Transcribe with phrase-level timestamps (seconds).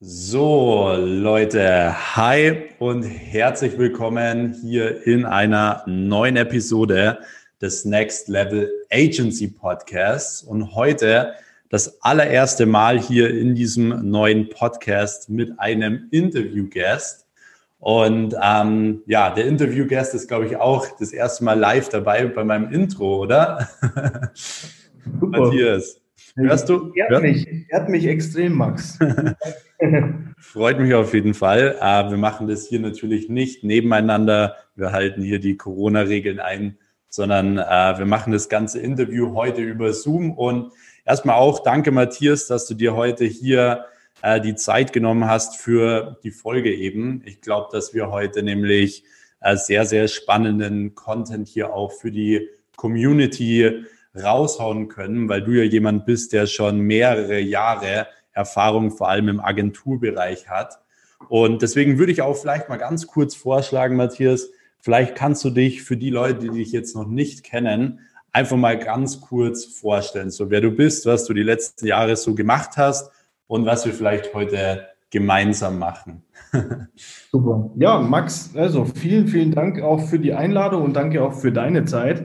[0.00, 7.18] So, Leute, hi und herzlich willkommen hier in einer neuen Episode
[7.60, 10.44] des Next Level Agency Podcasts.
[10.44, 11.32] Und heute
[11.68, 17.26] das allererste Mal hier in diesem neuen Podcast mit einem Interviewgast.
[17.80, 22.44] Und ähm, ja, der Interviewgast ist, glaube ich, auch das erste Mal live dabei bei
[22.44, 23.68] meinem Intro, oder?
[24.32, 25.40] Super.
[25.40, 26.00] Matthias.
[26.36, 26.92] Hörst du?
[26.94, 28.96] Ehrt mich, ehrt mich extrem, Max.
[30.38, 31.76] Freut mich auf jeden Fall.
[31.80, 34.56] Äh, wir machen das hier natürlich nicht nebeneinander.
[34.74, 36.78] Wir halten hier die Corona-Regeln ein,
[37.08, 40.32] sondern äh, wir machen das ganze Interview heute über Zoom.
[40.32, 40.72] Und
[41.04, 43.86] erstmal auch danke, Matthias, dass du dir heute hier
[44.22, 47.22] äh, die Zeit genommen hast für die Folge eben.
[47.24, 49.04] Ich glaube, dass wir heute nämlich
[49.54, 53.84] sehr, sehr spannenden Content hier auch für die Community
[54.20, 59.40] raushauen können, weil du ja jemand bist, der schon mehrere Jahre Erfahrung vor allem im
[59.40, 60.78] Agenturbereich hat.
[61.28, 64.48] Und deswegen würde ich auch vielleicht mal ganz kurz vorschlagen, Matthias,
[64.80, 68.00] vielleicht kannst du dich für die Leute, die dich jetzt noch nicht kennen,
[68.32, 72.34] einfach mal ganz kurz vorstellen, so wer du bist, was du die letzten Jahre so
[72.34, 73.10] gemacht hast
[73.48, 76.22] und was wir vielleicht heute gemeinsam machen.
[77.32, 77.70] Super.
[77.76, 81.84] Ja, Max, also vielen, vielen Dank auch für die Einladung und danke auch für deine
[81.84, 82.24] Zeit.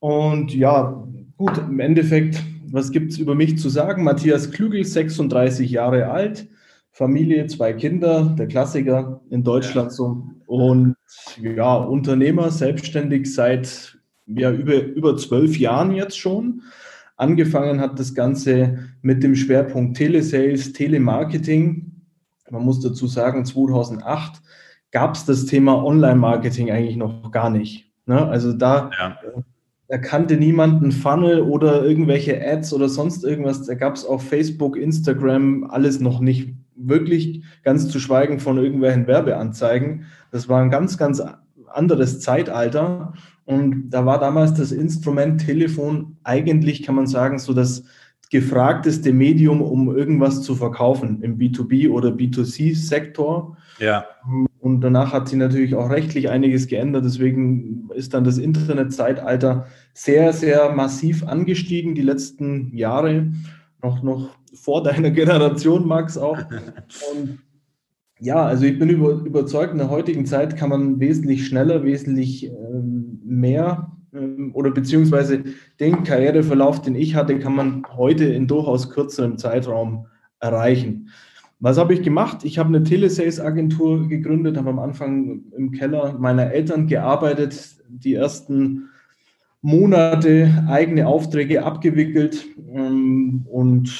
[0.00, 1.04] Und ja,
[1.36, 2.42] gut, im Endeffekt,
[2.76, 4.04] was gibt es über mich zu sagen?
[4.04, 6.46] Matthias Klügel, 36 Jahre alt,
[6.92, 10.24] Familie, zwei Kinder, der Klassiker in Deutschland so.
[10.46, 10.94] Und
[11.40, 16.62] ja, Unternehmer, selbstständig seit ja, über, über zwölf Jahren jetzt schon.
[17.16, 21.92] Angefangen hat das Ganze mit dem Schwerpunkt Telesales, Telemarketing.
[22.50, 24.42] Man muss dazu sagen, 2008
[24.90, 27.90] gab es das Thema Online-Marketing eigentlich noch gar nicht.
[28.04, 28.26] Ne?
[28.26, 29.16] Also da ja
[29.88, 33.66] da kannte niemand einen Funnel oder irgendwelche Ads oder sonst irgendwas.
[33.66, 39.06] Da gab es auf Facebook, Instagram alles noch nicht wirklich, ganz zu schweigen von irgendwelchen
[39.06, 40.06] Werbeanzeigen.
[40.32, 41.22] Das war ein ganz, ganz
[41.72, 43.12] anderes Zeitalter.
[43.44, 47.84] Und da war damals das Instrument Telefon eigentlich, kann man sagen, so das
[48.30, 53.56] gefragteste Medium, um irgendwas zu verkaufen im B2B oder B2C-Sektor.
[53.78, 54.04] Ja.
[54.66, 57.04] Und danach hat sich natürlich auch rechtlich einiges geändert.
[57.04, 63.32] Deswegen ist dann das Internetzeitalter sehr, sehr massiv angestiegen die letzten Jahre.
[63.80, 66.38] Noch, noch vor deiner Generation, Max, auch.
[67.12, 67.38] Und
[68.18, 72.46] ja, also ich bin über, überzeugt, in der heutigen Zeit kann man wesentlich schneller, wesentlich
[72.46, 75.44] ähm, mehr ähm, oder beziehungsweise
[75.78, 80.08] den Karriereverlauf, den ich hatte, kann man heute in durchaus kürzerem Zeitraum
[80.40, 81.10] erreichen.
[81.58, 82.44] Was habe ich gemacht?
[82.44, 88.90] Ich habe eine Telesales-Agentur gegründet, habe am Anfang im Keller meiner Eltern gearbeitet, die ersten
[89.62, 93.90] Monate eigene Aufträge abgewickelt ähm, und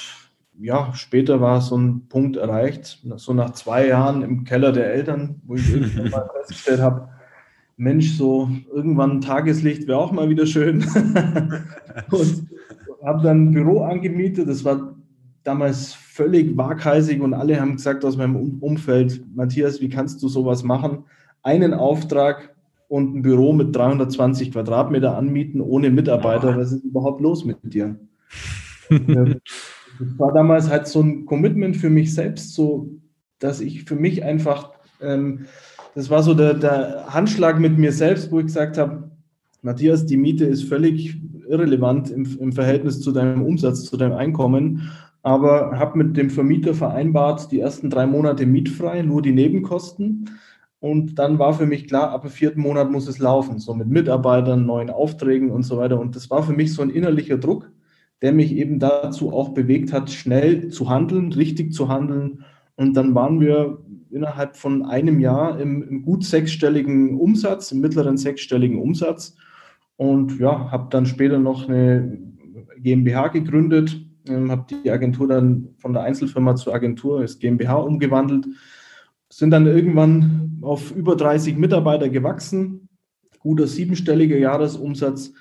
[0.59, 5.41] ja, später war so ein Punkt erreicht, so nach zwei Jahren im Keller der Eltern,
[5.45, 7.09] wo ich irgendwann mal festgestellt habe,
[7.77, 10.83] Mensch, so irgendwann Tageslicht wäre auch mal wieder schön.
[12.11, 12.49] und
[13.05, 14.49] habe dann ein Büro angemietet.
[14.49, 14.95] Das war
[15.47, 20.65] damals völlig waghalsig und alle haben gesagt aus meinem Umfeld, Matthias, wie kannst du sowas
[20.65, 21.05] machen?
[21.43, 22.57] Einen Auftrag
[22.89, 26.57] und ein Büro mit 320 Quadratmeter anmieten ohne Mitarbeiter.
[26.57, 27.97] Was ist überhaupt los mit dir?
[28.91, 32.91] das war damals halt so ein Commitment für mich selbst, so
[33.39, 35.47] dass ich für mich einfach, ähm,
[35.95, 39.11] das war so der, der Handschlag mit mir selbst, wo ich gesagt habe,
[39.63, 44.91] Matthias, die Miete ist völlig irrelevant im, im Verhältnis zu deinem Umsatz, zu deinem Einkommen
[45.27, 50.31] aber habe mit dem Vermieter vereinbart, die ersten drei Monate mietfrei, nur die Nebenkosten.
[50.79, 53.89] Und dann war für mich klar, ab dem vierten Monat muss es laufen, so mit
[53.89, 55.99] Mitarbeitern, neuen Aufträgen und so weiter.
[55.99, 57.73] Und das war für mich so ein innerlicher Druck,
[58.23, 62.45] der mich eben dazu auch bewegt hat, schnell zu handeln, richtig zu handeln.
[62.77, 63.79] Und dann waren wir
[64.13, 69.35] innerhalb von einem Jahr im, im gut sechsstelligen Umsatz, im mittleren sechsstelligen Umsatz.
[69.97, 72.17] Und ja, habe dann später noch eine
[72.79, 78.47] GmbH gegründet, ähm, habe die Agentur dann von der Einzelfirma zur Agentur, ist GmbH umgewandelt,
[79.29, 82.89] sind dann irgendwann auf über 30 Mitarbeiter gewachsen,
[83.39, 85.33] guter siebenstelliger Jahresumsatz,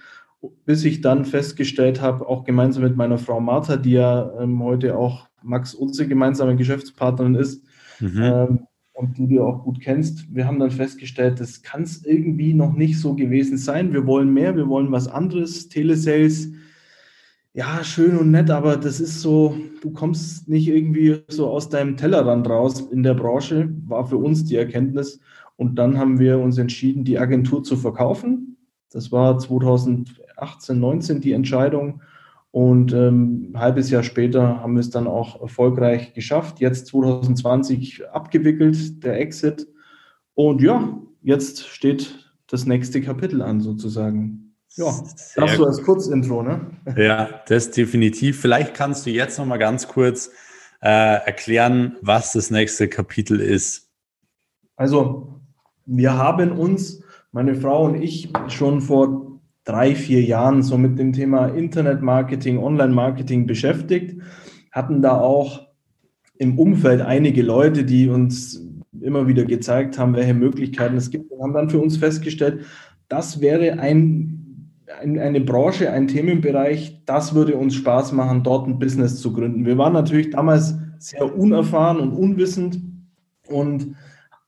[0.66, 4.98] bis ich dann festgestellt habe, auch gemeinsam mit meiner Frau Martha, die ja ähm, heute
[4.98, 7.64] auch Max unsere gemeinsame Geschäftspartnerin ist
[8.00, 8.22] mhm.
[8.22, 8.60] ähm,
[8.94, 12.74] und die du auch gut kennst, wir haben dann festgestellt, das kann es irgendwie noch
[12.74, 13.94] nicht so gewesen sein.
[13.94, 15.68] Wir wollen mehr, wir wollen was anderes.
[15.68, 16.52] Telesales
[17.56, 21.96] ja, schön und nett, aber das ist so, du kommst nicht irgendwie so aus deinem
[21.96, 25.22] Tellerrand raus in der Branche, war für uns die Erkenntnis.
[25.56, 28.58] Und dann haben wir uns entschieden, die Agentur zu verkaufen.
[28.92, 32.02] Das war 2018, 19 die Entscheidung.
[32.52, 36.60] Und ähm, ein halbes Jahr später haben wir es dann auch erfolgreich geschafft.
[36.60, 39.66] Jetzt 2020 abgewickelt, der Exit.
[40.34, 44.45] Und ja, jetzt steht das nächste Kapitel an, sozusagen.
[44.76, 44.86] Ja,
[45.38, 46.62] das so als Kurzintro, ne?
[46.98, 48.42] Ja, das definitiv.
[48.42, 50.32] Vielleicht kannst du jetzt noch mal ganz kurz
[50.82, 53.90] äh, erklären, was das nächste Kapitel ist.
[54.76, 55.40] Also,
[55.86, 57.02] wir haben uns,
[57.32, 63.48] meine Frau und ich, schon vor drei, vier Jahren so mit dem Thema Internetmarketing, Online-Marketing
[63.48, 64.22] beschäftigt,
[64.72, 65.68] hatten da auch
[66.38, 68.62] im Umfeld einige Leute, die uns
[69.02, 72.66] immer wieder gezeigt haben, welche Möglichkeiten es gibt und haben dann für uns festgestellt,
[73.08, 74.45] das wäre ein,
[75.00, 79.66] eine Branche, ein Themenbereich, das würde uns Spaß machen, dort ein Business zu gründen.
[79.66, 82.82] Wir waren natürlich damals sehr unerfahren und unwissend
[83.48, 83.96] und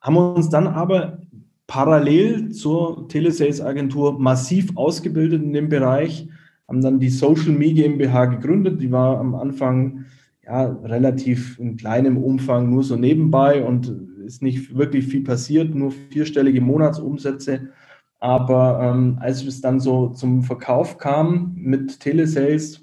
[0.01, 1.19] haben uns dann aber
[1.67, 6.29] parallel zur Telesales-Agentur massiv ausgebildet in dem Bereich,
[6.67, 8.81] haben dann die Social Media GmbH gegründet.
[8.81, 10.05] Die war am Anfang
[10.43, 13.93] ja, relativ in kleinem Umfang nur so nebenbei und
[14.25, 17.69] ist nicht wirklich viel passiert, nur vierstellige Monatsumsätze.
[18.19, 22.81] Aber ähm, als es dann so zum Verkauf kam mit Telesales,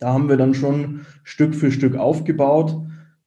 [0.00, 2.76] da haben wir dann schon Stück für Stück aufgebaut.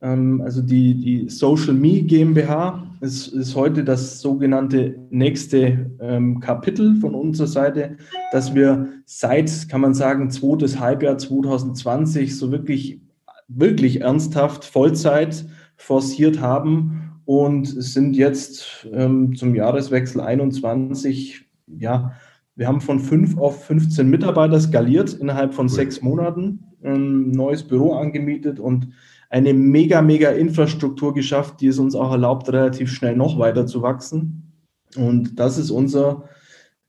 [0.02, 6.96] Ähm, also die, die Social Me GmbH ist, ist heute das sogenannte nächste ähm, Kapitel
[7.00, 7.98] von unserer Seite,
[8.32, 13.02] dass wir seit, kann man sagen, zweites Halbjahr 2020 so wirklich,
[13.48, 15.46] wirklich ernsthaft Vollzeit
[15.76, 22.14] forciert haben und sind jetzt ähm, zum Jahreswechsel 21, ja,
[22.56, 27.96] wir haben von fünf auf 15 Mitarbeiter skaliert innerhalb von sechs Monaten, ein neues Büro
[27.96, 28.94] angemietet und
[29.30, 33.82] eine mega, mega Infrastruktur geschafft, die es uns auch erlaubt, relativ schnell noch weiter zu
[33.82, 34.54] wachsen.
[34.96, 36.30] Und das ist unser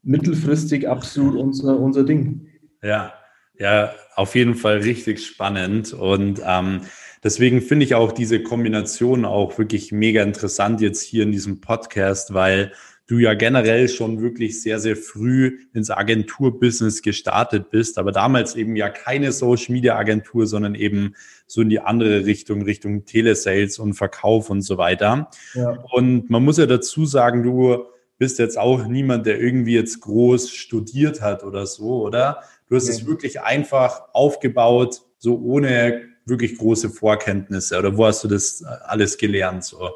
[0.05, 2.46] mittelfristig absolut unser, unser Ding.
[2.81, 3.12] Ja,
[3.58, 5.93] ja, auf jeden Fall richtig spannend.
[5.93, 6.82] Und ähm,
[7.29, 12.33] deswegen finde ich auch diese Kombination auch wirklich mega interessant jetzt hier in diesem Podcast,
[12.33, 12.73] weil
[13.07, 18.77] du ja generell schon wirklich sehr, sehr früh ins Agenturbusiness gestartet bist, aber damals eben
[18.77, 21.17] ja keine Social Media Agentur, sondern eben
[21.47, 25.29] so in die andere Richtung, Richtung Telesales und Verkauf und so weiter.
[25.53, 25.85] Ja.
[25.93, 27.85] Und man muss ja dazu sagen, du
[28.17, 32.41] bist jetzt auch niemand, der irgendwie jetzt groß studiert hat oder so, oder?
[32.71, 32.95] Du hast ja.
[32.95, 37.79] es wirklich einfach aufgebaut, so ohne wirklich große Vorkenntnisse.
[37.79, 39.65] Oder wo hast du das alles gelernt?
[39.65, 39.91] So?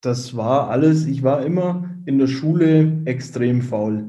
[0.00, 4.04] das war alles, ich war immer in der Schule extrem faul.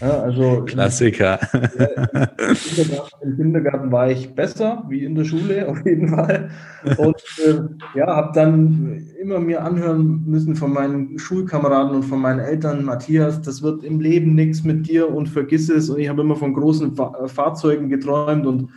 [0.00, 1.38] Ja, also Klassiker.
[1.52, 6.48] Im Kindergarten, Im Kindergarten, war ich besser wie in der Schule, auf jeden Fall.
[6.96, 12.40] Und äh, ja, habe dann immer mir anhören müssen von meinen Schulkameraden und von meinen
[12.40, 15.90] Eltern, Matthias, das wird im Leben nichts mit dir und vergiss es.
[15.90, 18.70] Und ich habe immer von großen Fa Fahrzeugen geträumt und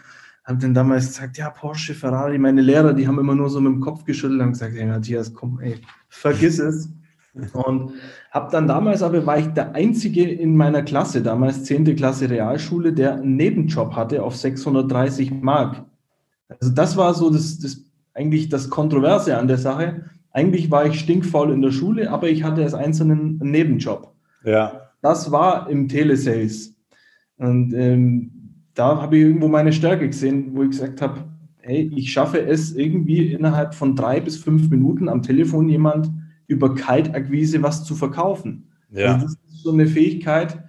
[0.47, 3.73] habe dann damals gesagt, ja, Porsche, Ferrari, meine Lehrer, die haben immer nur so mit
[3.73, 5.75] dem Kopf geschüttelt und gesagt, hey Matthias, komm, ey,
[6.07, 6.89] vergiss es.
[7.53, 7.91] Und
[8.31, 11.95] habe dann damals aber, war ich der Einzige in meiner Klasse, damals 10.
[11.95, 15.83] Klasse Realschule, der einen Nebenjob hatte auf 630 Mark.
[16.47, 17.83] Also das war so das, das
[18.13, 20.05] eigentlich das Kontroverse an der Sache.
[20.31, 24.13] Eigentlich war ich stinkfaul in der Schule, aber ich hatte als einzelnen einen Nebenjob.
[24.43, 24.91] Ja.
[25.01, 26.73] Das war im Telesales.
[27.37, 28.36] Und ähm,
[28.77, 31.23] da habe ich irgendwo meine Stärke gesehen, wo ich gesagt habe,
[31.61, 36.11] hey, ich schaffe es irgendwie innerhalb von drei bis fünf Minuten am Telefon jemand
[36.45, 38.67] über Kaltakquise was zu verkaufen.
[38.91, 39.15] Ja.
[39.15, 40.63] Also das ist so eine Fähigkeit,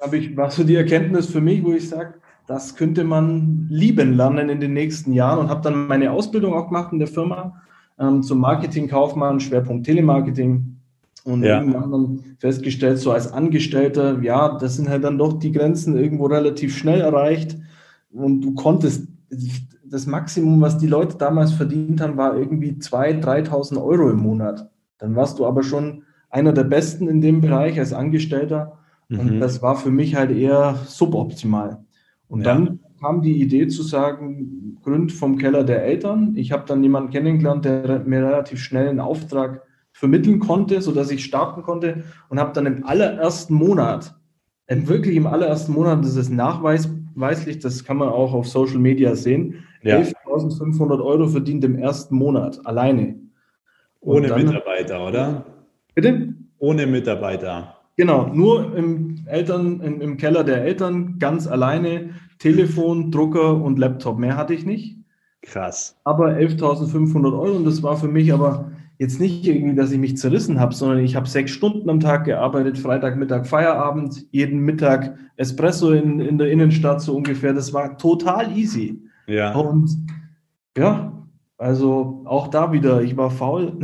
[0.00, 2.14] habe ich, war so die Erkenntnis für mich, wo ich sage,
[2.46, 6.66] das könnte man lieben lernen in den nächsten Jahren und habe dann meine Ausbildung auch
[6.66, 7.62] gemacht in der Firma
[7.98, 10.69] ähm, zum Marketingkaufmann, Schwerpunkt Telemarketing.
[11.24, 11.60] Und ja.
[11.60, 16.26] irgendwann dann festgestellt, so als Angestellter, ja, das sind halt dann doch die Grenzen irgendwo
[16.26, 17.58] relativ schnell erreicht.
[18.10, 19.06] Und du konntest,
[19.84, 24.70] das Maximum, was die Leute damals verdient haben, war irgendwie 2.000, 3.000 Euro im Monat.
[24.98, 28.78] Dann warst du aber schon einer der Besten in dem Bereich als Angestellter.
[29.10, 29.40] Und mhm.
[29.40, 31.84] das war für mich halt eher suboptimal.
[32.28, 32.54] Und ja.
[32.54, 36.34] dann kam die Idee zu sagen, Gründ vom Keller der Eltern.
[36.36, 39.62] Ich habe dann jemanden kennengelernt, der mir relativ schnell einen Auftrag
[40.00, 44.14] vermitteln konnte, sodass ich starten konnte und habe dann im allerersten Monat,
[44.66, 49.62] wirklich im allerersten Monat, das ist nachweislich, das kann man auch auf Social Media sehen,
[49.82, 49.98] ja.
[49.98, 53.16] 11.500 Euro verdient im ersten Monat alleine.
[54.00, 55.44] Ohne dann, Mitarbeiter, oder?
[55.94, 56.32] Bitte?
[56.56, 57.76] Ohne Mitarbeiter.
[57.98, 64.18] Genau, nur im Eltern, im, im Keller der Eltern, ganz alleine, Telefon, Drucker und Laptop.
[64.18, 64.96] Mehr hatte ich nicht.
[65.42, 66.00] Krass.
[66.04, 70.18] Aber 11.500 Euro und das war für mich aber jetzt nicht irgendwie, dass ich mich
[70.18, 75.16] zerrissen habe, sondern ich habe sechs Stunden am Tag gearbeitet, Freitag, Mittag, Feierabend, jeden Mittag
[75.36, 77.54] Espresso in, in der Innenstadt so ungefähr.
[77.54, 79.02] Das war total easy.
[79.26, 79.54] Ja.
[79.54, 79.90] Und
[80.76, 81.14] ja,
[81.56, 83.78] also auch da wieder, ich war faul,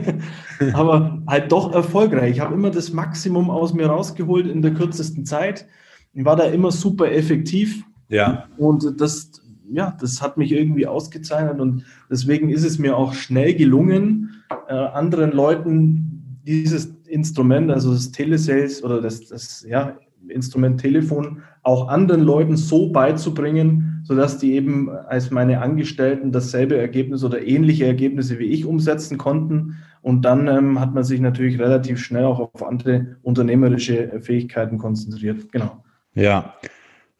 [0.72, 2.30] aber halt doch erfolgreich.
[2.30, 5.66] Ich habe immer das Maximum aus mir rausgeholt in der kürzesten Zeit.
[6.14, 7.84] Ich war da immer super effektiv.
[8.08, 8.46] Ja.
[8.56, 9.30] Und das,
[9.70, 14.74] ja, das hat mich irgendwie ausgezeichnet und deswegen ist es mir auch schnell gelungen, äh,
[14.74, 19.98] anderen Leuten dieses Instrument, also das Telesales oder das, das ja,
[20.28, 27.24] Instrument Telefon, auch anderen Leuten so beizubringen, sodass die eben als meine Angestellten dasselbe Ergebnis
[27.24, 29.76] oder ähnliche Ergebnisse wie ich umsetzen konnten.
[30.00, 35.52] Und dann ähm, hat man sich natürlich relativ schnell auch auf andere unternehmerische Fähigkeiten konzentriert.
[35.52, 35.84] Genau.
[36.14, 36.54] Ja,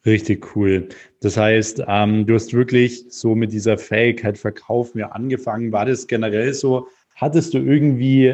[0.09, 0.89] Richtig cool.
[1.21, 5.71] Das heißt, ähm, du hast wirklich so mit dieser Fähigkeit Verkaufen ja angefangen.
[5.71, 6.87] War das generell so?
[7.15, 8.33] Hattest du irgendwie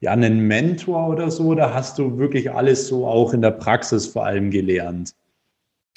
[0.00, 4.06] ja einen Mentor oder so oder hast du wirklich alles so auch in der Praxis
[4.06, 5.14] vor allem gelernt?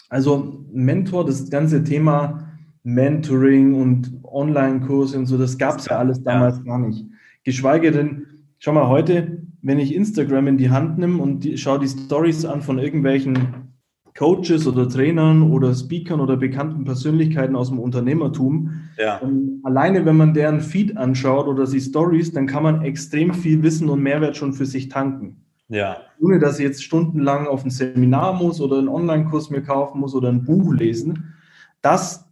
[0.08, 2.48] Also Mentor, das ganze Thema
[2.84, 6.64] Mentoring und Online-Kurse und so, das gab es ja alles damals ja.
[6.64, 7.06] gar nicht.
[7.44, 8.28] Geschweige denn,
[8.60, 12.46] schau mal heute, wenn ich Instagram in die Hand nehme und die, schaue die Stories
[12.46, 13.71] an von irgendwelchen
[14.18, 18.72] Coaches oder Trainern oder Speakern oder bekannten Persönlichkeiten aus dem Unternehmertum.
[18.98, 19.22] Ja.
[19.64, 23.90] alleine, wenn man deren Feed anschaut oder die Stories, dann kann man extrem viel Wissen
[23.90, 25.38] und Mehrwert schon für sich tanken.
[25.70, 25.98] Ja.
[26.20, 30.14] Ohne dass ich jetzt stundenlang auf ein Seminar muss oder einen Online-Kurs mir kaufen muss
[30.14, 31.34] oder ein Buch lesen.
[31.82, 32.30] Das,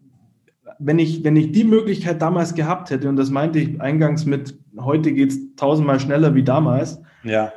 [0.77, 4.59] wenn ich, wenn ich die Möglichkeit damals gehabt hätte, und das meinte ich eingangs mit,
[4.77, 7.53] heute geht es tausendmal schneller wie damals, ja.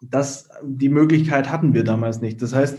[0.00, 2.40] das, die Möglichkeit hatten wir damals nicht.
[2.40, 2.78] Das heißt,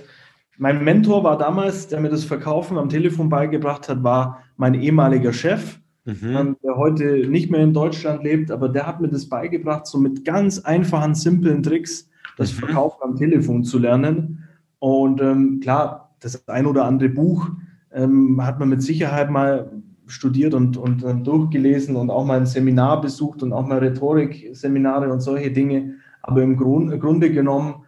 [0.58, 5.34] mein Mentor war damals, der mir das Verkaufen am Telefon beigebracht hat, war mein ehemaliger
[5.34, 6.36] Chef, mhm.
[6.36, 9.98] Ähm, der heute nicht mehr in Deutschland lebt, aber der hat mir das beigebracht, so
[9.98, 12.60] mit ganz einfachen, simplen Tricks das mhm.
[12.60, 14.48] Verkaufen am Telefon zu lernen.
[14.80, 17.50] Und ähm, klar, das ein oder andere Buch
[17.92, 19.72] ähm, hat man mit Sicherheit mal
[20.08, 25.12] studiert und, und äh, durchgelesen und auch mal ein Seminar besucht und auch mal Rhetorik-Seminare
[25.12, 25.96] und solche Dinge.
[26.22, 27.84] Aber im Grund, Grunde genommen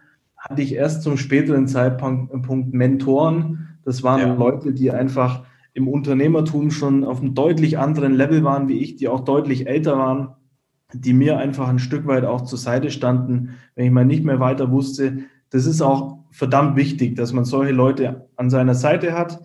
[0.48, 3.78] hatte ich erst zum späteren Zeitpunkt Mentoren.
[3.84, 4.34] Das waren ja.
[4.34, 9.08] Leute, die einfach im Unternehmertum schon auf einem deutlich anderen Level waren wie ich, die
[9.08, 10.34] auch deutlich älter waren,
[10.92, 14.38] die mir einfach ein Stück weit auch zur Seite standen, wenn ich mal nicht mehr
[14.38, 15.24] weiter wusste.
[15.50, 19.40] Das ist auch verdammt wichtig, dass man solche Leute an seiner Seite hat,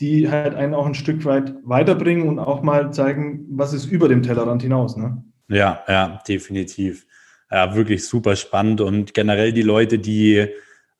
[0.00, 4.08] die halt einen auch ein Stück weit weiterbringen und auch mal zeigen, was ist über
[4.08, 4.96] dem Tellerrand hinaus.
[4.96, 5.22] Ne?
[5.48, 7.06] Ja, ja, definitiv
[7.54, 10.48] ja, wirklich super spannend und generell die Leute, die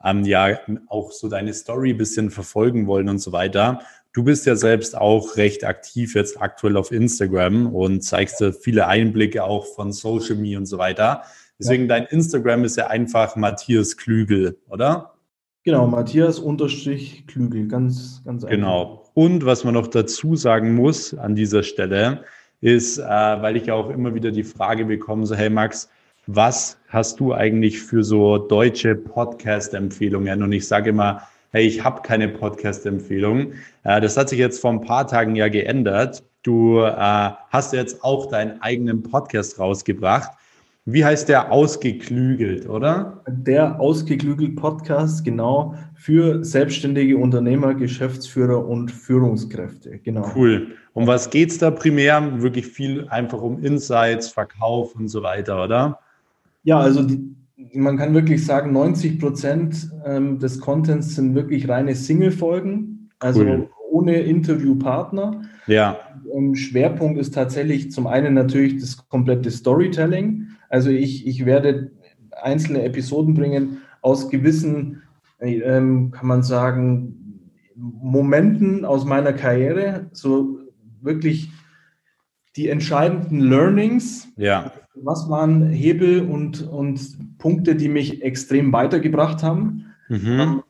[0.05, 3.81] ähm, ja auch so deine Story ein bisschen verfolgen wollen und so weiter.
[4.13, 8.87] Du bist ja selbst auch recht aktiv jetzt aktuell auf Instagram und zeigst da viele
[8.87, 11.23] Einblicke auch von Social Media und so weiter.
[11.59, 15.15] Deswegen dein Instagram ist ja einfach Matthias Klügel, oder?
[15.65, 18.55] Genau, Matthias unterstrich Klügel, ganz, ganz einfach.
[18.55, 19.11] Genau.
[19.15, 22.23] Und was man noch dazu sagen muss an dieser Stelle,
[22.61, 25.89] ist, äh, weil ich ja auch immer wieder die Frage bekomme, so, hey Max,
[26.27, 30.43] was hast du eigentlich für so deutsche Podcast-Empfehlungen?
[30.43, 33.53] Und ich sage immer, hey, ich habe keine Podcast-Empfehlung.
[33.85, 36.23] Äh, das hat sich jetzt vor ein paar Tagen ja geändert.
[36.43, 36.91] Du äh,
[37.51, 40.31] hast jetzt auch deinen eigenen Podcast rausgebracht.
[40.87, 43.23] Wie heißt der ausgeklügelt, oder?
[43.27, 49.99] Der ausgeklügelt Podcast, genau, für selbstständige Unternehmer, Geschäftsführer und Führungskräfte.
[50.01, 50.31] Genau.
[50.37, 50.73] Cool.
[50.93, 52.43] Um was geht es da primär?
[52.43, 56.01] Wirklich viel einfach um Insights, Verkauf und so weiter, oder?
[56.65, 57.35] Ja, also die,
[57.75, 63.71] man kann wirklich sagen, 90 Prozent ähm, des Contents sind wirklich reine Single-Folgen, also cool.
[63.91, 65.43] ohne Interviewpartner.
[65.67, 65.99] Ja.
[66.35, 70.49] Ähm, Schwerpunkt ist tatsächlich zum einen natürlich das komplette Storytelling.
[70.69, 71.93] Also ich, ich werde
[72.43, 75.03] einzelne Episoden bringen aus gewissen,
[75.41, 77.21] ähm, kann man sagen,
[77.77, 80.59] Momenten aus meiner Karriere, so
[81.01, 81.51] wirklich
[82.57, 84.29] die entscheidenden Learnings.
[84.37, 89.87] Ja was waren Hebel und, und Punkte, die mich extrem weitergebracht haben?
[90.09, 90.41] Mhm.
[90.41, 90.63] Ähm,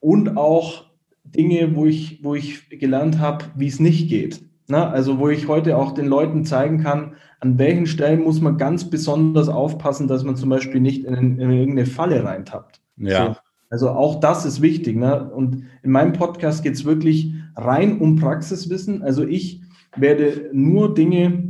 [0.00, 0.86] und auch
[1.24, 4.42] Dinge, wo ich, wo ich gelernt habe, wie es nicht geht.
[4.68, 8.56] Na, also wo ich heute auch den Leuten zeigen kann, an welchen Stellen muss man
[8.56, 12.80] ganz besonders aufpassen, dass man zum Beispiel nicht in, in irgendeine Falle reintappt.
[12.96, 13.26] Ja.
[13.26, 13.36] So,
[13.70, 14.96] also auch das ist wichtig.
[14.96, 15.30] Ne?
[15.30, 19.02] Und in meinem Podcast geht es wirklich rein um Praxiswissen.
[19.02, 19.62] Also ich
[19.94, 21.45] werde nur Dinge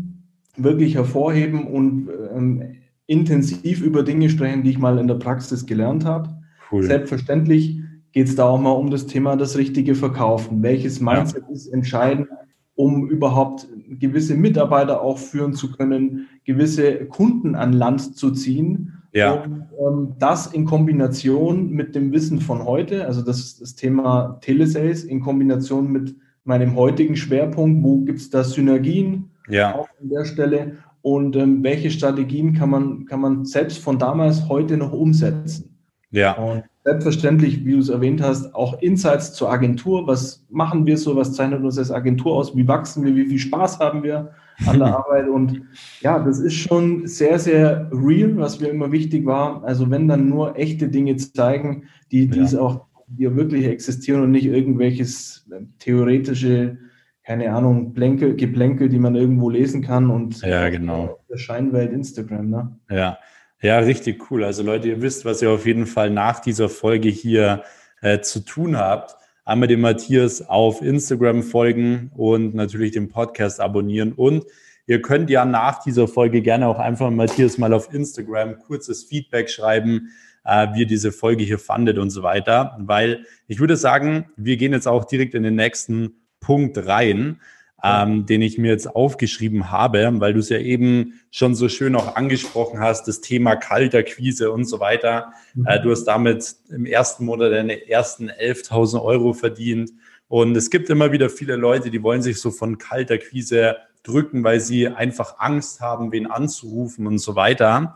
[0.56, 2.62] wirklich hervorheben und ähm,
[3.06, 6.30] intensiv über Dinge sprechen, die ich mal in der Praxis gelernt habe.
[6.70, 6.82] Cool.
[6.82, 7.80] Selbstverständlich
[8.12, 10.62] geht es da auch mal um das Thema das richtige Verkaufen.
[10.62, 11.54] Welches Mindset ja.
[11.54, 12.28] ist entscheidend,
[12.74, 18.92] um überhaupt gewisse Mitarbeiter auch führen zu können, gewisse Kunden an Land zu ziehen.
[19.12, 19.32] Ja.
[19.32, 24.38] Und ähm, das in Kombination mit dem Wissen von heute, also das ist das Thema
[24.40, 29.74] Telesales in Kombination mit meinem heutigen Schwerpunkt, wo gibt es da Synergien ja.
[29.74, 34.48] auch an der Stelle und ähm, welche Strategien kann man, kann man selbst von damals
[34.48, 35.78] heute noch umsetzen.
[36.10, 36.32] Ja.
[36.32, 40.06] Und selbstverständlich, wie du es erwähnt hast, auch Insights zur Agentur.
[40.08, 41.14] Was machen wir so?
[41.14, 42.56] Was zeichnet uns als Agentur aus?
[42.56, 43.14] Wie wachsen wir?
[43.14, 44.32] Wie viel Spaß haben wir
[44.66, 45.28] an der Arbeit?
[45.28, 45.62] Und
[46.00, 49.62] ja, das ist schon sehr, sehr real, was mir immer wichtig war.
[49.62, 52.44] Also wenn dann nur echte Dinge zeigen, die, die ja.
[52.44, 56.78] es auch, die wirklich existieren und nicht irgendwelches äh, theoretische,
[57.26, 61.18] keine Ahnung, Blänkel, Geplänkel, die man irgendwo lesen kann und ja, genau.
[61.28, 62.78] der Scheinwelt Instagram, ne?
[62.88, 63.18] Ja.
[63.62, 64.44] Ja, richtig cool.
[64.44, 67.64] Also Leute, ihr wisst, was ihr auf jeden Fall nach dieser Folge hier
[68.00, 69.16] äh, zu tun habt.
[69.44, 74.12] Einmal dem Matthias auf Instagram folgen und natürlich den Podcast abonnieren.
[74.12, 74.44] Und
[74.86, 79.50] ihr könnt ja nach dieser Folge gerne auch einfach Matthias mal auf Instagram kurzes Feedback
[79.50, 80.10] schreiben,
[80.44, 82.76] äh, wie ihr diese Folge hier fandet und so weiter.
[82.78, 87.40] Weil ich würde sagen, wir gehen jetzt auch direkt in den nächsten Punkt rein
[87.86, 91.94] ähm, den ich mir jetzt aufgeschrieben habe, weil du es ja eben schon so schön
[91.94, 95.32] auch angesprochen hast, das Thema Kalterquise und so weiter.
[95.54, 95.66] Mhm.
[95.66, 99.92] Äh, du hast damit im ersten Monat deine ersten 11.000 Euro verdient.
[100.28, 104.60] Und es gibt immer wieder viele Leute, die wollen sich so von Kalterquise drücken, weil
[104.60, 107.94] sie einfach Angst haben, wen anzurufen und so weiter.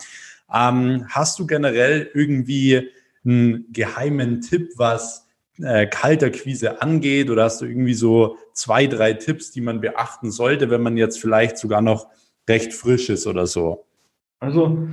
[0.53, 2.91] Ähm, hast du generell irgendwie
[3.25, 5.27] einen geheimen Tipp, was
[5.63, 7.31] äh, Kalterquise angeht?
[7.31, 11.21] Oder hast du irgendwie so zwei, drei Tipps, die man beachten sollte, wenn man jetzt
[11.21, 12.09] vielleicht sogar noch
[12.49, 13.85] recht frisch ist oder so?
[14.41, 14.89] Also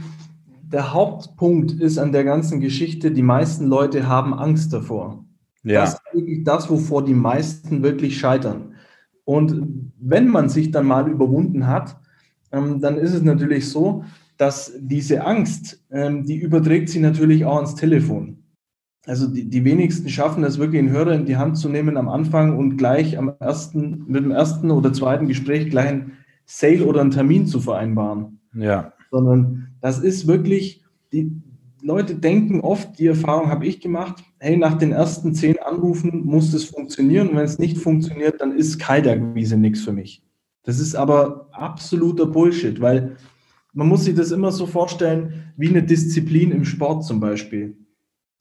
[0.61, 5.23] der Hauptpunkt ist an der ganzen Geschichte, die meisten Leute haben Angst davor.
[5.63, 5.81] Ja.
[5.81, 8.75] Das ist wirklich das, wovor die meisten wirklich scheitern.
[9.23, 11.97] Und wenn man sich dann mal überwunden hat,
[12.51, 14.05] ähm, dann ist es natürlich so,
[14.37, 18.36] dass diese Angst, ähm, die überträgt sich natürlich auch ans Telefon
[19.07, 22.09] also die, die wenigsten schaffen es wirklich, einen Hörer in die Hand zu nehmen am
[22.09, 26.11] Anfang und gleich am ersten, mit dem ersten oder zweiten Gespräch gleich einen
[26.45, 28.39] Sale oder einen Termin zu vereinbaren.
[28.53, 28.93] Ja.
[29.09, 30.83] Sondern das ist wirklich,
[31.13, 31.31] die
[31.81, 36.51] Leute denken oft, die Erfahrung habe ich gemacht, hey, nach den ersten zehn Anrufen muss
[36.51, 40.21] das funktionieren und wenn es nicht funktioniert, dann ist Kaltakquise nichts für mich.
[40.63, 43.15] Das ist aber absoluter Bullshit, weil
[43.71, 47.77] man muss sich das immer so vorstellen wie eine Disziplin im Sport zum Beispiel.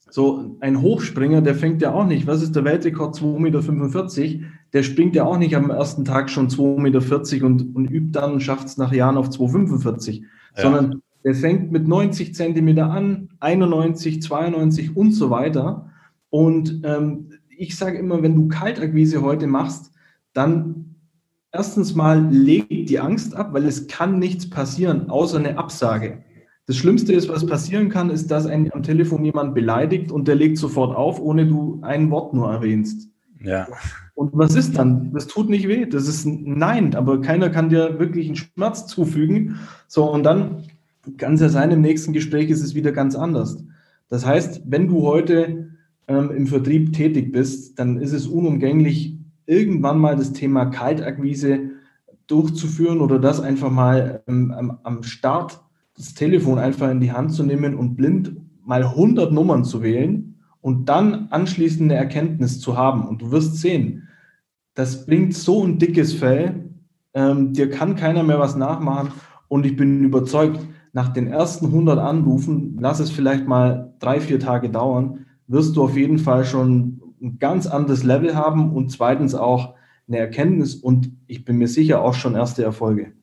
[0.09, 4.83] So ein Hochspringer, der fängt ja auch nicht, was ist der Weltrekord, 2,45 Meter, der
[4.83, 8.39] springt ja auch nicht am ersten Tag schon 2,40 Meter und, und übt dann und
[8.41, 10.61] schafft es nach Jahren auf 2,45, ja.
[10.61, 15.89] sondern der fängt mit 90 Zentimeter an, 91, 92 und so weiter.
[16.29, 19.91] Und ähm, ich sage immer, wenn du Kaltakquise heute machst,
[20.33, 20.95] dann
[21.51, 26.23] erstens mal leg die Angst ab, weil es kann nichts passieren, außer eine Absage.
[26.67, 30.35] Das Schlimmste ist, was passieren kann, ist, dass ein am Telefon jemand beleidigt und der
[30.35, 33.09] legt sofort auf, ohne du ein Wort nur erwähnst.
[33.41, 33.67] Ja.
[34.15, 35.13] Und was ist dann?
[35.13, 35.85] Das tut nicht weh.
[35.85, 39.59] Das ist ein Nein, aber keiner kann dir wirklich einen Schmerz zufügen.
[39.87, 40.63] So, und dann
[41.15, 43.63] kann es ja sein, im nächsten Gespräch ist es wieder ganz anders.
[44.09, 45.69] Das heißt, wenn du heute
[46.09, 51.71] ähm, im Vertrieb tätig bist, dann ist es unumgänglich, irgendwann mal das Thema Kaltakquise
[52.27, 55.61] durchzuführen oder das einfach mal ähm, am, am Start
[55.97, 60.35] das Telefon einfach in die Hand zu nehmen und blind mal 100 Nummern zu wählen
[60.61, 63.07] und dann anschließend eine Erkenntnis zu haben.
[63.07, 64.07] Und du wirst sehen,
[64.75, 66.69] das bringt so ein dickes Fell,
[67.13, 69.11] ähm, dir kann keiner mehr was nachmachen.
[69.47, 70.59] Und ich bin überzeugt,
[70.93, 75.83] nach den ersten 100 Anrufen, lass es vielleicht mal drei, vier Tage dauern, wirst du
[75.83, 79.75] auf jeden Fall schon ein ganz anderes Level haben und zweitens auch
[80.07, 83.13] eine Erkenntnis und ich bin mir sicher auch schon erste Erfolge.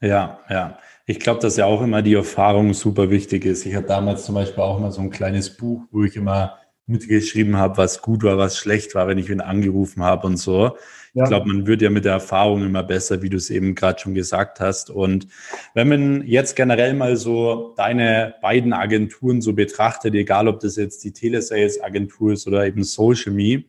[0.00, 0.78] Ja, ja.
[1.06, 3.66] Ich glaube, dass ja auch immer die Erfahrung super wichtig ist.
[3.66, 7.56] Ich hatte damals zum Beispiel auch mal so ein kleines Buch, wo ich immer mitgeschrieben
[7.56, 10.76] habe, was gut war, was schlecht war, wenn ich ihn angerufen habe und so.
[11.14, 11.24] Ja.
[11.24, 14.00] Ich glaube, man wird ja mit der Erfahrung immer besser, wie du es eben gerade
[14.00, 14.90] schon gesagt hast.
[14.90, 15.28] Und
[15.74, 21.04] wenn man jetzt generell mal so deine beiden Agenturen so betrachtet, egal ob das jetzt
[21.04, 23.64] die Telesales-Agentur ist oder eben Social Me,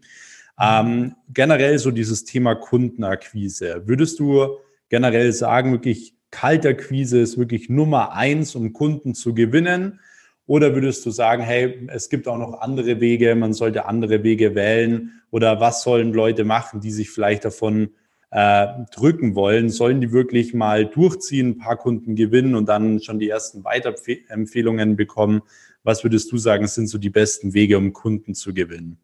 [0.59, 4.57] ähm, generell so dieses Thema Kundenakquise, würdest du
[4.89, 10.01] generell sagen, wirklich Kalterquise ist wirklich Nummer eins, um Kunden zu gewinnen?
[10.47, 14.53] Oder würdest du sagen, hey, es gibt auch noch andere Wege, man sollte andere Wege
[14.53, 15.21] wählen?
[15.31, 17.91] Oder was sollen Leute machen, die sich vielleicht davon
[18.31, 19.69] äh, drücken wollen?
[19.69, 24.97] Sollen die wirklich mal durchziehen, ein paar Kunden gewinnen und dann schon die ersten Weiterempfehlungen
[24.97, 25.41] bekommen?
[25.83, 28.97] Was würdest du sagen, sind so die besten Wege, um Kunden zu gewinnen?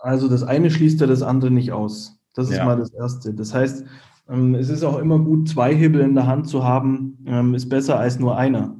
[0.00, 2.18] Also das eine schließt ja das andere nicht aus.
[2.34, 2.64] Das ist ja.
[2.64, 3.32] mal das Erste.
[3.34, 3.84] Das heißt,
[4.54, 7.98] es ist auch immer gut, zwei Hebel in der Hand zu haben, ähm, ist besser
[7.98, 8.76] als nur einer.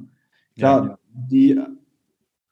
[0.55, 0.97] Klar, ja.
[1.13, 1.59] die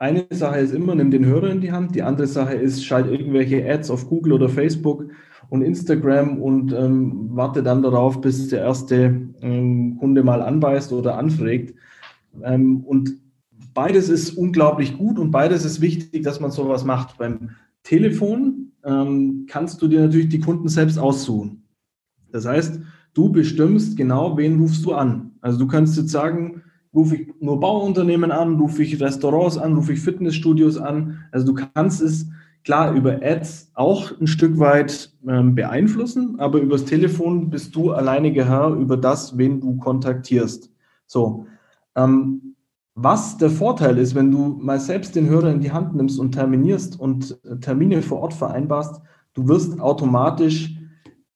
[0.01, 1.93] eine Sache ist immer, nimm den Hörer in die Hand.
[1.93, 5.05] Die andere Sache ist, schalt irgendwelche Ads auf Google oder Facebook
[5.49, 11.17] und Instagram und ähm, warte dann darauf, bis der erste ähm, Kunde mal anbeißt oder
[11.17, 11.75] anfragt.
[12.41, 13.17] Ähm, und
[13.75, 17.19] beides ist unglaublich gut und beides ist wichtig, dass man sowas macht.
[17.19, 17.51] Beim
[17.83, 21.63] Telefon ähm, kannst du dir natürlich die Kunden selbst aussuchen.
[22.31, 22.79] Das heißt,
[23.13, 25.31] du bestimmst genau, wen rufst du an.
[25.41, 26.63] Also du kannst jetzt sagen,
[26.93, 31.19] rufe ich nur Bauunternehmen an, rufe ich Restaurants an, rufe ich Fitnessstudios an.
[31.31, 32.27] Also du kannst es
[32.63, 38.45] klar über Ads auch ein Stück weit ähm, beeinflussen, aber übers Telefon bist du alleiniger
[38.45, 40.69] Herr über das, wen du kontaktierst.
[41.07, 41.47] So.
[41.95, 42.55] Ähm,
[42.95, 46.33] was der Vorteil ist, wenn du mal selbst den Hörer in die Hand nimmst und
[46.33, 49.01] terminierst und äh, Termine vor Ort vereinbarst,
[49.33, 50.75] du wirst automatisch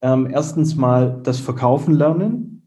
[0.05, 2.61] ähm, erstens mal das Verkaufen lernen.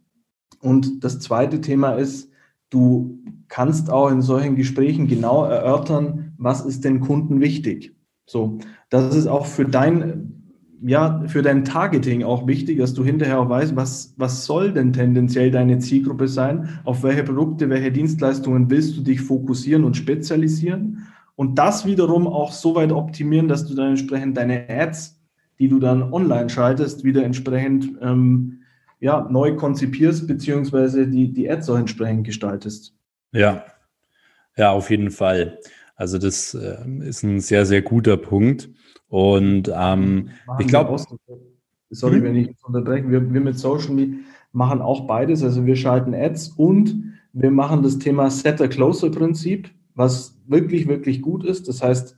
[0.61, 2.33] Und das zweite Thema ist,
[2.69, 7.95] du kannst auch in solchen Gesprächen genau erörtern, was ist den Kunden wichtig.
[8.27, 8.59] So,
[8.91, 10.51] das ist auch für dein,
[10.83, 14.93] ja, für dein Targeting auch wichtig, dass du hinterher auch weißt, was, was soll denn
[14.93, 16.81] tendenziell deine Zielgruppe sein?
[16.85, 21.07] Auf welche Produkte, welche Dienstleistungen willst du dich fokussieren und spezialisieren?
[21.37, 25.18] Und das wiederum auch so weit optimieren, dass du dann entsprechend deine Ads,
[25.59, 28.63] die du dann online schaltest, wieder entsprechend ähm,
[29.01, 32.95] ja, neu konzipierst, beziehungsweise die, die Ads auch entsprechend gestaltest.
[33.33, 33.65] Ja,
[34.57, 35.59] ja, auf jeden Fall.
[35.95, 38.69] Also das äh, ist ein sehr, sehr guter Punkt.
[39.09, 40.97] Und ähm, ich glaube.
[41.91, 42.25] Sorry, hm?
[42.25, 43.11] wenn ich unterbreche.
[43.11, 44.19] Wir, wir mit Social Media
[44.53, 45.43] machen auch beides.
[45.43, 51.69] Also wir schalten Ads und wir machen das Thema Setter-Closer-Prinzip, was wirklich, wirklich gut ist.
[51.69, 52.17] Das heißt,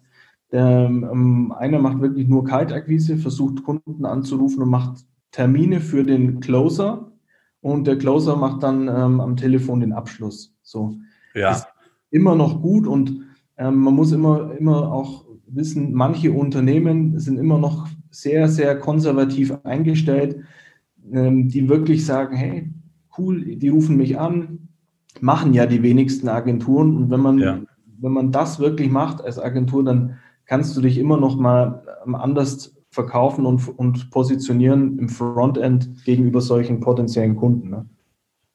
[0.53, 7.13] ähm, einer macht wirklich nur Kaltakquise, versucht Kunden anzurufen und macht Termine für den Closer
[7.61, 10.55] und der Closer macht dann ähm, am Telefon den Abschluss.
[10.63, 10.97] So.
[11.35, 11.53] Ja.
[11.53, 11.67] Ist
[12.11, 13.21] immer noch gut und
[13.57, 19.53] ähm, man muss immer, immer auch wissen, manche Unternehmen sind immer noch sehr, sehr konservativ
[19.65, 20.41] eingestellt,
[21.13, 22.71] ähm, die wirklich sagen, hey,
[23.19, 24.69] cool, die rufen mich an,
[25.21, 27.61] machen ja die wenigsten Agenturen und wenn man, ja.
[28.01, 30.17] wenn man das wirklich macht als Agentur, dann
[30.51, 36.41] kannst du dich immer noch mal ähm, anders verkaufen und, und positionieren im Frontend gegenüber
[36.41, 37.71] solchen potenziellen Kunden.
[37.71, 37.87] Ne?